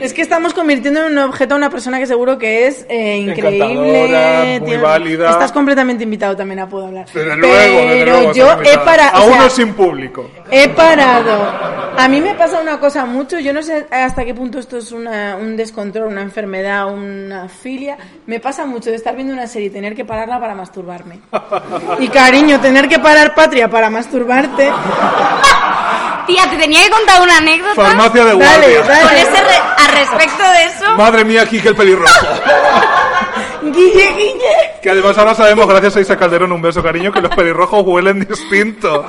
Es 0.00 0.12
que 0.14 0.22
estamos 0.22 0.54
convirtiendo 0.54 1.06
en 1.06 1.12
un 1.12 1.18
objeto 1.18 1.54
a 1.54 1.56
una 1.58 1.70
persona 1.70 1.98
que 1.98 2.06
seguro 2.06 2.38
que 2.38 2.66
es 2.66 2.86
eh, 2.88 3.18
increíble. 3.18 4.60
Muy 4.60 4.76
válida. 4.76 5.30
Estás 5.30 5.52
completamente 5.52 6.04
invitado 6.04 6.36
también 6.36 6.60
a 6.60 6.68
Puedo 6.68 6.86
Hablar. 6.86 7.06
Desde 7.12 7.36
luego, 7.36 7.54
desde 7.54 7.88
Pero 8.04 8.12
luego, 8.16 8.32
yo 8.32 8.52
he 8.62 8.78
parado. 8.78 9.16
Aún 9.18 9.38
no 9.38 9.50
sin 9.50 9.74
público. 9.74 10.30
He 10.50 10.68
parado. 10.70 11.90
A 11.96 12.08
mí 12.08 12.20
me 12.20 12.34
pasa 12.34 12.60
una 12.60 12.78
cosa 12.80 13.04
mucho. 13.04 13.38
Yo 13.38 13.52
no 13.52 13.62
sé 13.62 13.86
hasta 13.90 14.24
qué 14.24 14.34
punto 14.34 14.58
esto 14.58 14.78
es 14.78 14.90
una- 14.92 15.36
un 15.36 15.56
descontrol, 15.56 16.08
una 16.08 16.22
enfermedad, 16.22 16.90
una 16.92 17.48
filia. 17.48 17.98
Me 18.26 18.40
pasa 18.40 18.64
mucho 18.64 18.90
de 18.90 18.96
estar 18.96 19.14
viendo 19.14 19.34
una 19.34 19.46
serie 19.46 19.68
y 19.68 19.70
tener 19.70 19.94
que 19.94 20.04
pararla 20.04 20.40
para 20.40 20.54
masturbarme. 20.54 21.20
Y 21.98 22.08
cariño, 22.08 22.58
tener 22.60 22.88
que 22.88 22.98
parar 22.98 23.34
patria 23.34 23.68
para 23.68 23.90
masturbarte. 23.90 24.70
Tía, 26.26 26.48
te 26.50 26.56
tenía 26.56 26.84
que 26.84 26.90
contar 26.90 27.20
una 27.22 27.36
anécdota. 27.38 27.74
Farmacia 27.74 28.24
de 28.24 28.36
Dale, 28.36 28.44
guardia. 28.44 28.82
dale. 28.82 29.02
Con 29.02 29.16
ese 29.16 29.42
re- 29.42 29.62
al 29.78 29.88
respecto 29.92 30.42
de 30.50 30.64
eso. 30.64 30.96
Madre 30.96 31.24
mía, 31.24 31.46
Kike 31.46 31.68
el 31.68 31.76
pelirrojo. 31.76 32.26
Guille, 33.62 34.12
Guille. 34.16 34.74
Que 34.82 34.90
además 34.90 35.16
ahora 35.18 35.34
sabemos, 35.34 35.66
gracias 35.66 35.96
a 35.96 36.00
Isa 36.00 36.16
Calderón, 36.16 36.52
un 36.52 36.62
beso 36.62 36.82
cariño, 36.82 37.12
que 37.12 37.20
los 37.20 37.34
pelirrojos 37.34 37.84
huelen 37.84 38.20
distinto. 38.26 39.04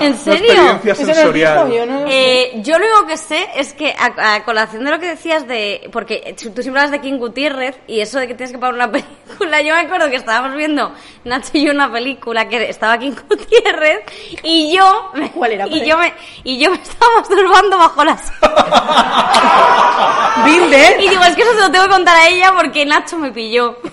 ¿En 0.00 0.16
serio? 0.18 0.52
experiencia 0.52 0.94
sensorial. 0.94 1.70
yo 1.72 1.86
no 1.86 2.00
lo. 2.00 2.06
Eh, 2.06 2.52
yo 2.56 2.78
lo 2.78 2.84
único 2.86 3.06
que 3.06 3.16
sé 3.16 3.48
es 3.56 3.72
que 3.72 3.94
a, 3.98 4.34
a 4.34 4.44
colación 4.44 4.84
de 4.84 4.90
lo 4.90 4.98
que 4.98 5.06
decías 5.06 5.46
de... 5.48 5.88
Porque 5.92 6.34
tú 6.36 6.62
siempre 6.62 6.82
hablas 6.82 6.90
de 6.90 7.00
King 7.00 7.18
Gutiérrez 7.18 7.76
y 7.86 8.00
eso 8.00 8.18
de 8.18 8.28
que 8.28 8.34
tienes 8.34 8.52
que 8.52 8.58
pagar 8.58 8.74
una 8.74 8.90
película. 8.92 9.62
Yo 9.62 9.74
me 9.74 9.80
acuerdo 9.80 10.10
que 10.10 10.16
estábamos 10.16 10.54
viendo 10.56 10.92
Nacho 11.24 11.50
y 11.54 11.64
yo 11.64 11.72
una 11.72 11.90
película 11.90 12.46
que 12.48 12.68
estaba 12.68 12.98
King 12.98 13.12
Gutiérrez 13.28 14.00
y 14.42 14.76
yo... 14.76 15.10
me- 15.14 15.30
¿Cuál 15.32 15.52
era? 15.52 15.66
Y 15.66 15.86
yo 15.86 15.96
me, 15.96 16.12
y 16.44 16.58
yo 16.58 16.70
me 16.70 16.76
estaba 16.76 17.10
masturbando 17.16 17.78
bajo 17.78 18.04
las... 18.04 18.30
Binder. 20.44 21.00
Y 21.00 21.08
digo, 21.08 21.22
es 21.24 21.34
que 21.34 21.42
eso 21.42 21.52
se 21.54 21.60
lo 21.60 21.70
tengo 21.70 21.84
que 21.86 21.90
contar 21.90 22.16
a 22.16 22.28
ella 22.28 22.52
porque 22.54 22.84
Nacho 22.84 23.16
me 23.18 23.30
pilló. 23.30 23.76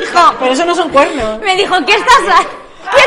me 0.00 0.06
dijo... 0.06 0.34
Pero 0.38 0.52
eso 0.52 0.64
no 0.64 0.74
son 0.74 0.88
cuernos. 0.90 1.40
Me 1.40 1.56
dijo, 1.56 1.74
¿qué 1.86 1.92
estás 1.92 2.44
¿Qué, 2.94 3.02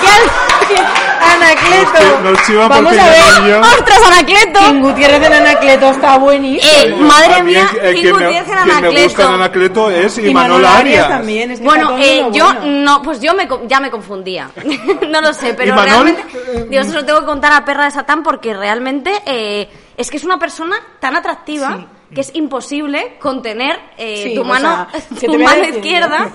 ¿Qué 0.00 0.08
has- 0.10 0.44
Anacleto. 1.34 2.20
Nos 2.22 2.68
Vamos 2.68 2.92
a 2.98 3.04
ver. 3.40 3.54
¡Ostras, 3.60 4.00
Anacleto! 4.06 4.60
King 4.60 4.80
Gutiérrez 4.82 5.22
en 5.26 5.32
Anacleto 5.32 5.90
está 5.90 6.18
buenísimo. 6.18 6.72
Eh, 6.72 6.94
madre 7.00 7.42
mía, 7.42 7.68
eh, 7.82 7.94
King 7.94 8.10
Gutiérrez 8.12 8.36
en 8.40 8.44
quien 8.44 8.82
me 8.94 9.02
gusta 9.02 9.22
en 9.22 9.28
Anacleto. 9.28 9.28
Anacleto 9.28 9.90
es 9.90 10.18
Y 10.18 10.26
Imanol 10.28 10.60
Manol 10.62 10.66
Arias 10.66 11.04
Arias. 11.04 11.08
también. 11.08 11.50
Es 11.52 11.58
que 11.60 11.64
Bueno, 11.64 11.96
eh, 11.98 12.26
yo 12.32 12.44
bueno. 12.44 12.60
no, 12.66 13.02
pues 13.02 13.20
yo 13.20 13.34
me, 13.34 13.48
co- 13.48 13.62
ya 13.66 13.80
me 13.80 13.90
confundía. 13.90 14.50
no 15.08 15.20
lo 15.20 15.32
sé, 15.32 15.54
pero 15.54 15.74
realmente. 15.74 16.22
Dios, 16.68 16.86
se 16.86 16.92
lo 16.92 17.04
tengo 17.04 17.20
que 17.20 17.26
contar 17.26 17.52
a 17.52 17.64
perra 17.64 17.84
de 17.84 17.90
Satán 17.90 18.22
porque 18.22 18.52
realmente 18.54 19.22
eh, 19.26 19.68
es 19.96 20.10
que 20.10 20.18
es 20.18 20.24
una 20.24 20.38
persona 20.38 20.76
tan 21.00 21.16
atractiva 21.16 21.86
que 22.14 22.20
es 22.20 22.34
imposible 22.34 23.16
contener 23.20 23.78
eh, 23.98 24.22
Sí, 24.28 24.34
tu 24.34 24.42
o 24.42 24.44
mano, 24.44 24.86
sea, 24.92 25.00
¿qué 25.20 25.26
tu 25.26 25.38
mano 25.38 25.60
decir, 25.60 25.74
izquierda 25.76 26.30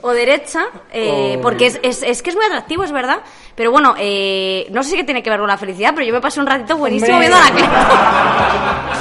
o 0.00 0.10
derecha, 0.12 0.64
eh, 0.92 1.36
Oh. 1.38 1.40
porque 1.42 1.66
es, 1.66 1.78
es, 1.82 2.02
es 2.02 2.22
que 2.22 2.30
es 2.30 2.36
muy 2.36 2.44
atractivo, 2.46 2.82
es 2.84 2.92
verdad. 2.92 3.20
Pero 3.54 3.70
bueno, 3.70 3.94
eh, 3.98 4.66
no 4.70 4.82
sé 4.82 4.90
si 4.90 4.96
que 4.96 5.04
tiene 5.04 5.22
que 5.22 5.28
ver 5.30 5.38
con 5.38 5.48
la 5.48 5.58
felicidad, 5.58 5.92
pero 5.94 6.06
yo 6.06 6.12
me 6.14 6.20
pasé 6.20 6.40
un 6.40 6.46
ratito 6.46 6.76
buenísimo 6.78 7.14
Hombre. 7.18 7.28
viendo 7.28 7.36
a 7.36 7.50
la 7.50 8.92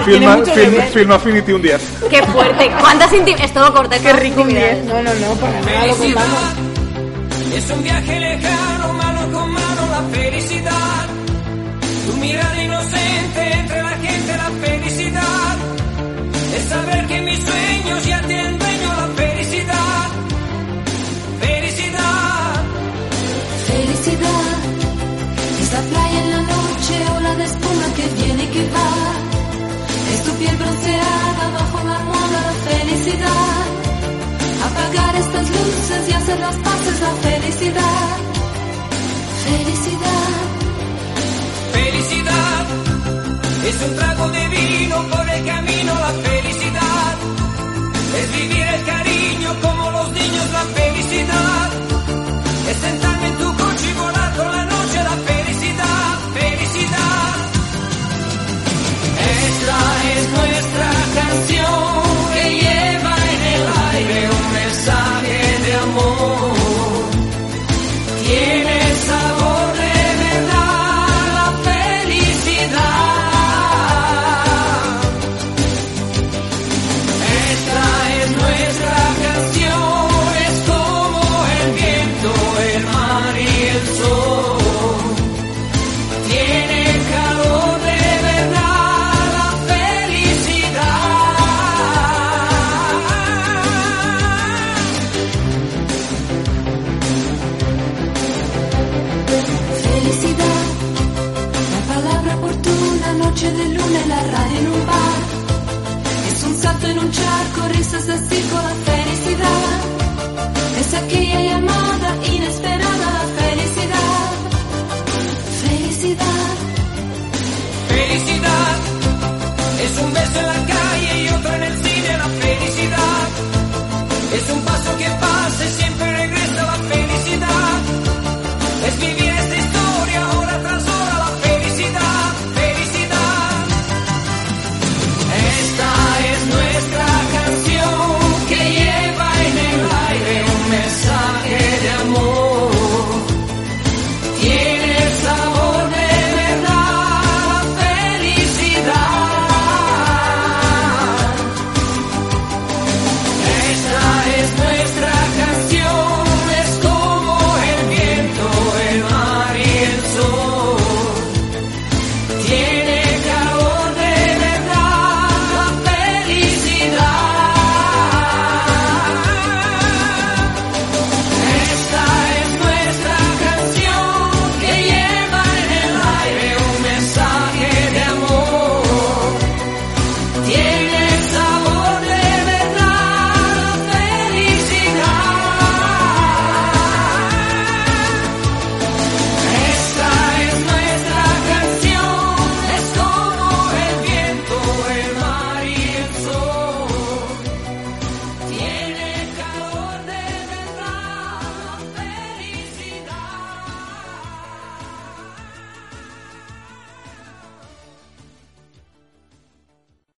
Filma, 0.04 0.36
mucho 0.38 0.52
film. 0.54 0.82
Film 0.94 1.12
Affinity 1.12 1.52
un 1.52 1.60
10. 1.62 1.80
Qué 2.08 2.22
fuerte. 2.22 2.70
¿Cuántas 2.80 3.12
intimidades? 3.12 3.44
Esto 3.46 3.60
lo 3.60 3.74
corté. 3.74 3.98
Qué 4.00 4.12
rico 4.14 4.40
un 4.42 4.48
día. 4.48 4.78
No, 4.86 5.02
no, 5.02 5.12
no, 5.14 5.34
para 5.34 5.60
nada 5.60 5.86
lo 5.88 5.96
contamos. 5.96 6.38
Es 7.54 7.70
un 7.70 7.82
viaje 7.82 8.18
lejano, 8.20 8.92
mano 8.94 9.20
con 9.32 9.52
mano, 9.52 9.82
la 9.90 10.02
felicidad. 10.18 11.06
Tu 12.06 12.16
mirada 12.16 12.49
hacer 36.30 36.40
las 36.40 36.56
paces, 36.56 37.00
la 37.00 37.12
felicidad. 37.28 38.16
Felicidad. 39.44 40.30
Felicidad 41.72 42.66
es 43.68 43.82
un 43.88 43.96
trago 43.96 44.28
de 44.28 44.48
vino 44.48 45.08
por 45.08 45.28
el 45.28 45.46
camino, 45.46 45.94
la 45.94 46.08
felicidad 46.08 46.29